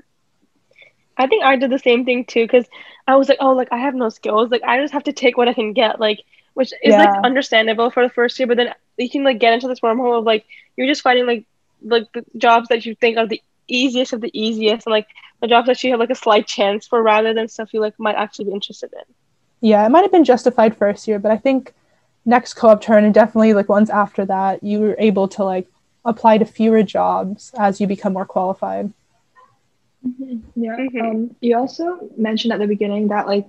I 1.15 1.27
think 1.27 1.43
I 1.43 1.55
did 1.55 1.69
the 1.69 1.79
same 1.79 2.05
thing 2.05 2.25
too 2.25 2.43
because 2.43 2.65
I 3.07 3.15
was 3.15 3.29
like, 3.29 3.37
oh, 3.39 3.53
like 3.53 3.69
I 3.71 3.77
have 3.77 3.95
no 3.95 4.09
skills. 4.09 4.51
Like 4.51 4.63
I 4.63 4.81
just 4.81 4.93
have 4.93 5.03
to 5.03 5.13
take 5.13 5.37
what 5.37 5.47
I 5.47 5.53
can 5.53 5.73
get. 5.73 5.99
Like, 5.99 6.21
which 6.53 6.73
is 6.83 6.91
yeah. 6.91 7.03
like 7.03 7.23
understandable 7.23 7.89
for 7.91 8.03
the 8.03 8.13
first 8.13 8.37
year, 8.39 8.47
but 8.47 8.57
then 8.57 8.73
you 8.97 9.09
can 9.09 9.23
like 9.23 9.39
get 9.39 9.53
into 9.53 9.67
this 9.67 9.79
wormhole 9.79 10.19
of 10.19 10.25
like 10.25 10.45
you're 10.75 10.87
just 10.87 11.01
finding 11.01 11.25
like 11.25 11.45
like 11.83 12.11
the 12.13 12.23
jobs 12.37 12.67
that 12.69 12.85
you 12.85 12.95
think 12.95 13.17
are 13.17 13.27
the 13.27 13.41
easiest 13.67 14.13
of 14.13 14.21
the 14.21 14.31
easiest 14.33 14.87
and 14.87 14.91
like 14.91 15.07
the 15.41 15.47
jobs 15.47 15.67
that 15.67 15.83
you 15.83 15.91
have 15.91 15.99
like 15.99 16.09
a 16.09 16.15
slight 16.15 16.47
chance 16.47 16.87
for 16.87 17.01
rather 17.01 17.33
than 17.33 17.47
stuff 17.47 17.73
you 17.73 17.79
like 17.79 17.93
might 17.99 18.15
actually 18.15 18.45
be 18.45 18.51
interested 18.51 18.91
in 18.93 19.13
yeah 19.61 19.85
it 19.85 19.89
might 19.89 20.01
have 20.01 20.11
been 20.11 20.23
justified 20.23 20.75
first 20.75 21.07
year 21.07 21.19
but 21.19 21.31
i 21.31 21.37
think 21.37 21.73
next 22.25 22.53
co-op 22.53 22.81
turn 22.81 23.03
and 23.03 23.13
definitely 23.13 23.53
like 23.53 23.69
ones 23.69 23.89
after 23.89 24.25
that 24.25 24.63
you 24.63 24.79
were 24.79 24.95
able 24.99 25.27
to 25.27 25.43
like 25.43 25.67
apply 26.05 26.37
to 26.37 26.45
fewer 26.45 26.83
jobs 26.83 27.51
as 27.57 27.79
you 27.79 27.87
become 27.87 28.13
more 28.13 28.25
qualified 28.25 28.91
mm-hmm. 30.05 30.37
yeah 30.55 30.75
mm-hmm. 30.75 31.01
um, 31.01 31.35
you 31.41 31.57
also 31.57 32.09
mentioned 32.17 32.53
at 32.53 32.59
the 32.59 32.67
beginning 32.67 33.07
that 33.07 33.27
like 33.27 33.47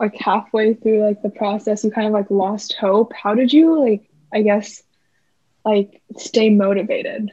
like 0.00 0.14
halfway 0.16 0.74
through 0.74 1.04
like 1.04 1.22
the 1.22 1.30
process 1.30 1.84
you 1.84 1.90
kind 1.90 2.06
of 2.06 2.12
like 2.12 2.30
lost 2.30 2.74
hope 2.80 3.12
how 3.12 3.34
did 3.34 3.52
you 3.52 3.78
like 3.78 4.08
i 4.32 4.42
guess 4.42 4.82
like 5.64 6.02
stay 6.16 6.50
motivated. 6.50 7.30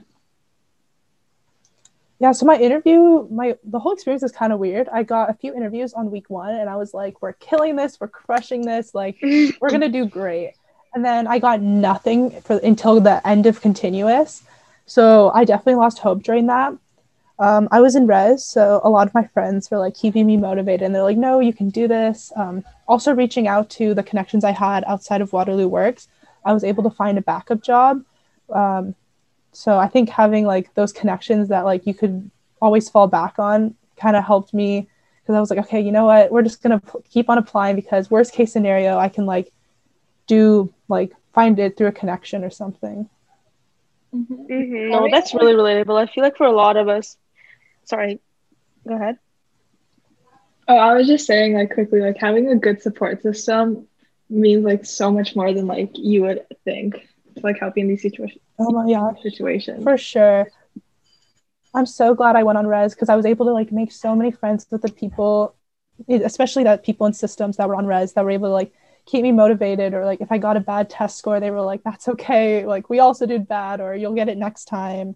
Yeah 2.19 2.33
so 2.33 2.45
my 2.45 2.55
interview 2.55 3.27
my 3.31 3.57
the 3.63 3.79
whole 3.79 3.93
experience 3.93 4.23
is 4.23 4.31
kind 4.31 4.53
of 4.53 4.59
weird. 4.59 4.87
I 4.89 5.03
got 5.03 5.29
a 5.29 5.33
few 5.33 5.53
interviews 5.55 5.93
on 5.93 6.11
week 6.11 6.29
one 6.29 6.53
and 6.53 6.69
i 6.69 6.75
was 6.75 6.93
like 6.93 7.21
we're 7.21 7.33
killing 7.33 7.75
this 7.75 7.99
we're 7.99 8.07
crushing 8.07 8.65
this 8.65 8.93
like 8.93 9.17
we're 9.23 9.69
gonna 9.69 9.89
do 9.89 10.05
great. 10.05 10.53
And 10.93 11.03
then 11.03 11.27
i 11.27 11.39
got 11.39 11.61
nothing 11.61 12.29
for 12.41 12.57
until 12.57 13.01
the 13.01 13.25
end 13.27 13.47
of 13.47 13.61
continuous. 13.61 14.43
So 14.85 15.31
i 15.33 15.43
definitely 15.45 15.75
lost 15.75 15.99
hope 15.99 16.23
during 16.23 16.45
that. 16.47 16.73
Um, 17.39 17.67
i 17.71 17.81
was 17.81 17.95
in 17.95 18.05
res 18.05 18.45
so 18.45 18.81
a 18.83 18.89
lot 18.89 19.07
of 19.07 19.15
my 19.15 19.25
friends 19.25 19.71
were 19.71 19.79
like 19.79 19.95
keeping 19.95 20.27
me 20.27 20.37
motivated 20.37 20.83
and 20.83 20.93
they're 20.93 21.03
like 21.03 21.17
no 21.17 21.39
you 21.39 21.53
can 21.53 21.69
do 21.69 21.87
this. 21.87 22.31
Um, 22.35 22.63
also 22.87 23.13
reaching 23.15 23.47
out 23.47 23.69
to 23.71 23.93
the 23.95 24.03
connections 24.03 24.43
i 24.43 24.51
had 24.51 24.83
outside 24.85 25.21
of 25.21 25.33
waterloo 25.33 25.67
works 25.67 26.07
i 26.45 26.53
was 26.53 26.63
able 26.63 26.83
to 26.83 26.91
find 26.91 27.17
a 27.17 27.21
backup 27.21 27.63
job 27.63 28.03
um, 28.51 28.95
so 29.51 29.77
I 29.77 29.87
think 29.87 30.09
having 30.09 30.45
like 30.45 30.73
those 30.75 30.93
connections 30.93 31.49
that 31.49 31.65
like 31.65 31.85
you 31.85 31.93
could 31.93 32.29
always 32.61 32.89
fall 32.89 33.07
back 33.07 33.39
on 33.39 33.75
kind 33.97 34.15
of 34.15 34.23
helped 34.23 34.53
me 34.53 34.87
because 35.21 35.35
I 35.35 35.39
was 35.39 35.49
like, 35.49 35.59
okay, 35.59 35.81
you 35.81 35.91
know 35.91 36.05
what? 36.05 36.31
We're 36.31 36.41
just 36.43 36.61
gonna 36.61 36.79
p- 36.79 36.99
keep 37.09 37.29
on 37.29 37.37
applying 37.37 37.75
because 37.75 38.09
worst 38.09 38.33
case 38.33 38.51
scenario, 38.51 38.97
I 38.97 39.09
can 39.09 39.25
like 39.25 39.51
do 40.27 40.73
like 40.87 41.11
find 41.33 41.59
it 41.59 41.77
through 41.77 41.87
a 41.87 41.91
connection 41.91 42.43
or 42.43 42.49
something. 42.49 43.09
Mm-hmm. 44.13 44.33
Mm-hmm. 44.33 44.91
No, 44.91 45.07
that's 45.11 45.33
really 45.33 45.53
relatable. 45.53 45.97
I 45.97 46.11
feel 46.11 46.23
like 46.23 46.37
for 46.37 46.45
a 46.45 46.51
lot 46.51 46.77
of 46.77 46.89
us, 46.89 47.17
sorry, 47.85 48.19
go 48.87 48.95
ahead. 48.95 49.17
Oh, 50.67 50.75
I 50.75 50.93
was 50.93 51.07
just 51.07 51.25
saying, 51.25 51.53
like, 51.53 51.73
quickly, 51.73 52.01
like, 52.01 52.17
having 52.17 52.49
a 52.49 52.55
good 52.55 52.81
support 52.81 53.21
system 53.21 53.87
means, 54.29 54.63
like, 54.63 54.85
so 54.85 55.11
much 55.11 55.35
more 55.35 55.53
than, 55.53 55.67
like, 55.67 55.91
you 55.93 56.21
would 56.21 56.45
think, 56.63 57.07
like, 57.43 57.59
helping 57.59 57.87
these 57.87 58.01
situations. 58.01 58.41
Oh 58.59 58.71
my 58.71 58.91
gosh. 58.91 59.21
Situations. 59.21 59.83
For 59.83 59.97
sure. 59.97 60.47
I'm 61.73 61.85
so 61.85 62.13
glad 62.13 62.35
I 62.35 62.43
went 62.43 62.57
on 62.57 62.67
res 62.67 62.93
because 62.93 63.09
I 63.09 63.15
was 63.15 63.25
able 63.25 63.45
to, 63.45 63.53
like, 63.53 63.71
make 63.71 63.91
so 63.91 64.15
many 64.15 64.31
friends 64.31 64.67
with 64.69 64.81
the 64.81 64.91
people, 64.91 65.55
especially 66.09 66.63
that 66.65 66.83
people 66.83 67.07
in 67.07 67.13
systems 67.13 67.57
that 67.57 67.67
were 67.67 67.75
on 67.75 67.85
res 67.87 68.13
that 68.13 68.23
were 68.23 68.31
able 68.31 68.49
to, 68.49 68.53
like, 68.53 68.73
keep 69.05 69.23
me 69.23 69.31
motivated 69.31 69.93
or 69.93 70.05
like 70.05 70.21
if 70.21 70.31
i 70.31 70.37
got 70.37 70.57
a 70.57 70.59
bad 70.59 70.89
test 70.89 71.17
score 71.17 71.39
they 71.39 71.51
were 71.51 71.61
like 71.61 71.83
that's 71.83 72.07
okay 72.07 72.65
like 72.65 72.89
we 72.89 72.99
also 72.99 73.25
did 73.25 73.47
bad 73.47 73.81
or 73.81 73.95
you'll 73.95 74.13
get 74.13 74.29
it 74.29 74.37
next 74.37 74.65
time 74.65 75.15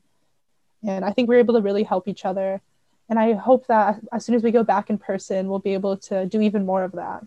and 0.85 1.05
i 1.05 1.11
think 1.11 1.29
we 1.29 1.35
are 1.35 1.39
able 1.39 1.53
to 1.53 1.61
really 1.61 1.83
help 1.83 2.07
each 2.07 2.25
other 2.25 2.61
and 3.09 3.19
i 3.19 3.33
hope 3.33 3.67
that 3.67 3.99
as 4.11 4.25
soon 4.25 4.35
as 4.35 4.43
we 4.43 4.51
go 4.51 4.63
back 4.63 4.89
in 4.89 4.97
person 4.97 5.47
we'll 5.47 5.59
be 5.59 5.73
able 5.73 5.97
to 5.97 6.25
do 6.25 6.41
even 6.41 6.65
more 6.65 6.83
of 6.83 6.93
that 6.93 7.23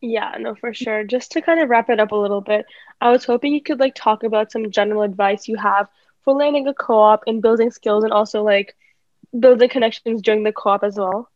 yeah 0.00 0.34
no 0.38 0.54
for 0.54 0.72
sure 0.72 1.04
just 1.04 1.32
to 1.32 1.42
kind 1.42 1.60
of 1.60 1.68
wrap 1.68 1.90
it 1.90 2.00
up 2.00 2.12
a 2.12 2.16
little 2.16 2.40
bit 2.40 2.66
i 3.00 3.10
was 3.10 3.24
hoping 3.24 3.52
you 3.52 3.62
could 3.62 3.80
like 3.80 3.94
talk 3.94 4.22
about 4.22 4.50
some 4.50 4.70
general 4.70 5.02
advice 5.02 5.48
you 5.48 5.56
have 5.56 5.88
for 6.24 6.34
landing 6.34 6.66
a 6.66 6.74
co-op 6.74 7.22
and 7.26 7.42
building 7.42 7.70
skills 7.70 8.04
and 8.04 8.12
also 8.12 8.42
like 8.42 8.76
building 9.38 9.68
connections 9.68 10.22
during 10.22 10.42
the 10.42 10.52
co-op 10.52 10.82
as 10.82 10.96
well 10.96 11.28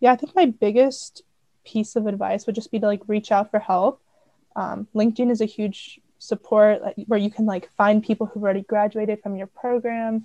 yeah 0.00 0.12
i 0.12 0.16
think 0.16 0.34
my 0.34 0.46
biggest 0.46 1.22
piece 1.64 1.96
of 1.96 2.06
advice 2.06 2.46
would 2.46 2.54
just 2.54 2.70
be 2.70 2.78
to 2.78 2.86
like 2.86 3.00
reach 3.06 3.32
out 3.32 3.50
for 3.50 3.58
help. 3.58 4.00
Um, 4.56 4.86
LinkedIn 4.94 5.30
is 5.30 5.40
a 5.40 5.46
huge 5.46 6.00
support 6.18 6.80
where 7.06 7.18
you 7.18 7.30
can 7.30 7.46
like 7.46 7.70
find 7.72 8.02
people 8.02 8.26
who've 8.26 8.42
already 8.42 8.62
graduated 8.62 9.22
from 9.22 9.36
your 9.36 9.48
program. 9.48 10.24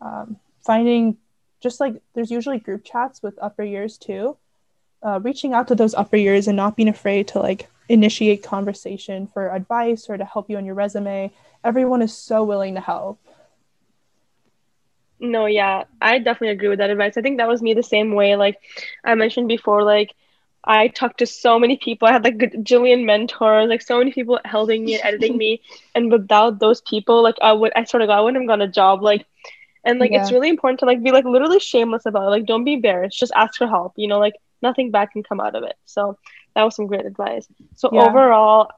Um, 0.00 0.36
finding 0.64 1.18
just 1.60 1.78
like 1.78 2.02
there's 2.14 2.30
usually 2.30 2.58
group 2.58 2.84
chats 2.84 3.22
with 3.22 3.38
upper 3.40 3.62
years 3.62 3.98
too. 3.98 4.36
Uh, 5.04 5.18
reaching 5.22 5.52
out 5.52 5.66
to 5.68 5.74
those 5.74 5.94
upper 5.94 6.16
years 6.16 6.46
and 6.46 6.56
not 6.56 6.76
being 6.76 6.88
afraid 6.88 7.26
to 7.26 7.40
like 7.40 7.68
initiate 7.88 8.42
conversation 8.42 9.26
for 9.26 9.50
advice 9.50 10.08
or 10.08 10.16
to 10.16 10.24
help 10.24 10.48
you 10.48 10.56
on 10.56 10.64
your 10.64 10.74
resume. 10.74 11.32
Everyone 11.64 12.02
is 12.02 12.16
so 12.16 12.44
willing 12.44 12.74
to 12.74 12.80
help. 12.80 13.18
No, 15.18 15.46
yeah, 15.46 15.84
I 16.00 16.18
definitely 16.18 16.50
agree 16.50 16.68
with 16.68 16.78
that 16.78 16.90
advice. 16.90 17.16
I 17.16 17.22
think 17.22 17.38
that 17.38 17.48
was 17.48 17.62
me 17.62 17.74
the 17.74 17.82
same 17.82 18.14
way. 18.14 18.34
Like 18.34 18.58
I 19.04 19.14
mentioned 19.14 19.46
before, 19.46 19.84
like 19.84 20.14
I 20.64 20.88
talked 20.88 21.18
to 21.18 21.26
so 21.26 21.58
many 21.58 21.76
people. 21.76 22.08
I 22.08 22.12
had 22.12 22.24
like 22.24 22.42
a 22.42 22.46
jillion 22.58 23.04
mentors, 23.04 23.68
like 23.68 23.82
so 23.82 23.98
many 23.98 24.12
people 24.12 24.40
helping 24.44 24.84
me 24.84 24.94
and 24.94 25.04
editing 25.04 25.36
me. 25.36 25.60
And 25.94 26.10
without 26.10 26.58
those 26.58 26.80
people, 26.80 27.22
like 27.22 27.36
I 27.42 27.52
would, 27.52 27.72
I 27.76 27.84
sort 27.84 28.02
of, 28.02 28.10
I 28.10 28.20
wouldn't 28.20 28.42
have 28.42 28.48
gotten 28.48 28.68
a 28.68 28.72
job. 28.72 29.02
Like, 29.02 29.26
and 29.84 29.98
like 29.98 30.12
yeah. 30.12 30.22
it's 30.22 30.32
really 30.32 30.48
important 30.48 30.80
to 30.80 30.86
like 30.86 31.02
be 31.02 31.10
like 31.10 31.24
literally 31.24 31.58
shameless 31.58 32.06
about 32.06 32.26
it. 32.26 32.30
Like, 32.30 32.46
don't 32.46 32.64
be 32.64 32.74
embarrassed. 32.74 33.18
Just 33.18 33.32
ask 33.34 33.58
for 33.58 33.66
help. 33.66 33.92
You 33.96 34.08
know, 34.08 34.18
like 34.18 34.34
nothing 34.62 34.90
bad 34.90 35.10
can 35.10 35.22
come 35.22 35.40
out 35.40 35.54
of 35.54 35.64
it. 35.64 35.76
So 35.84 36.18
that 36.54 36.62
was 36.62 36.76
some 36.76 36.86
great 36.86 37.06
advice. 37.06 37.46
So 37.76 37.90
yeah. 37.92 38.02
overall, 38.02 38.70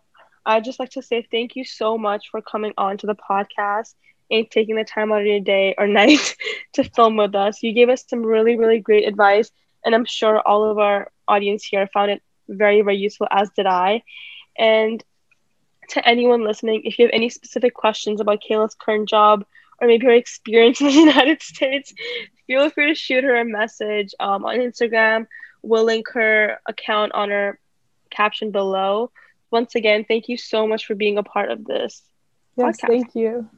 I'd 0.47 0.65
just 0.65 0.79
like 0.79 0.91
to 0.91 1.03
say 1.03 1.27
thank 1.31 1.57
you 1.57 1.65
so 1.65 1.97
much 1.97 2.31
for 2.31 2.43
coming 2.43 2.73
on 2.77 2.99
to 2.99 3.07
the 3.07 3.15
podcast 3.15 3.95
and 4.31 4.51
taking 4.51 4.77
the 4.77 4.85
time 4.85 5.13
out 5.13 5.21
of 5.21 5.27
your 5.27 5.41
day 5.41 5.75
or 5.79 5.87
night 6.03 6.37
to 6.75 6.85
film 6.85 7.17
with 7.17 7.35
us. 7.35 7.63
You 7.63 7.73
gave 7.73 7.89
us 7.89 8.05
some 8.07 8.25
really, 8.25 8.57
really 8.57 8.81
great 8.81 9.07
advice. 9.07 9.51
And 9.85 9.95
I'm 9.95 10.05
sure 10.05 10.41
all 10.41 10.65
of 10.71 10.79
our 10.79 11.11
audience 11.29 11.65
here 11.65 11.89
found 11.93 12.11
it 12.11 12.23
very, 12.49 12.83
very 12.83 12.97
useful, 12.97 13.29
as 13.31 13.51
did 13.51 13.67
I. 13.67 14.03
And 14.57 15.03
to 15.91 16.07
anyone 16.09 16.45
listening, 16.45 16.83
if 16.85 16.99
you 16.99 17.07
have 17.07 17.15
any 17.15 17.29
specific 17.29 17.75
questions 17.75 18.21
about 18.21 18.43
Kayla's 18.43 18.75
current 18.75 19.09
job 19.09 19.45
or 19.81 19.89
maybe 19.89 20.07
her 20.07 20.13
experience 20.13 20.81
in 20.81 20.87
the 20.87 20.93
United 21.11 21.43
States, 21.43 21.93
feel 22.47 22.71
free 22.71 22.89
to 22.89 22.95
shoot 22.95 23.25
her 23.25 23.37
a 23.37 23.45
message 23.45 24.15
um, 24.21 24.45
on 24.45 24.57
Instagram. 24.59 25.27
We'll 25.65 25.85
link 25.85 26.09
her 26.13 26.59
account 26.67 27.13
on 27.13 27.31
her 27.31 27.59
caption 28.11 28.51
below. 28.51 29.11
Once 29.51 29.75
again, 29.75 30.05
thank 30.07 30.29
you 30.29 30.37
so 30.37 30.67
much 30.67 30.87
for 30.87 30.95
being 30.95 31.19
a 31.19 31.23
part 31.23 31.51
of 31.51 31.65
this. 31.65 32.03
Yes, 32.57 32.77
podcast. 32.77 32.89
thank 32.89 33.15
you. 33.15 33.49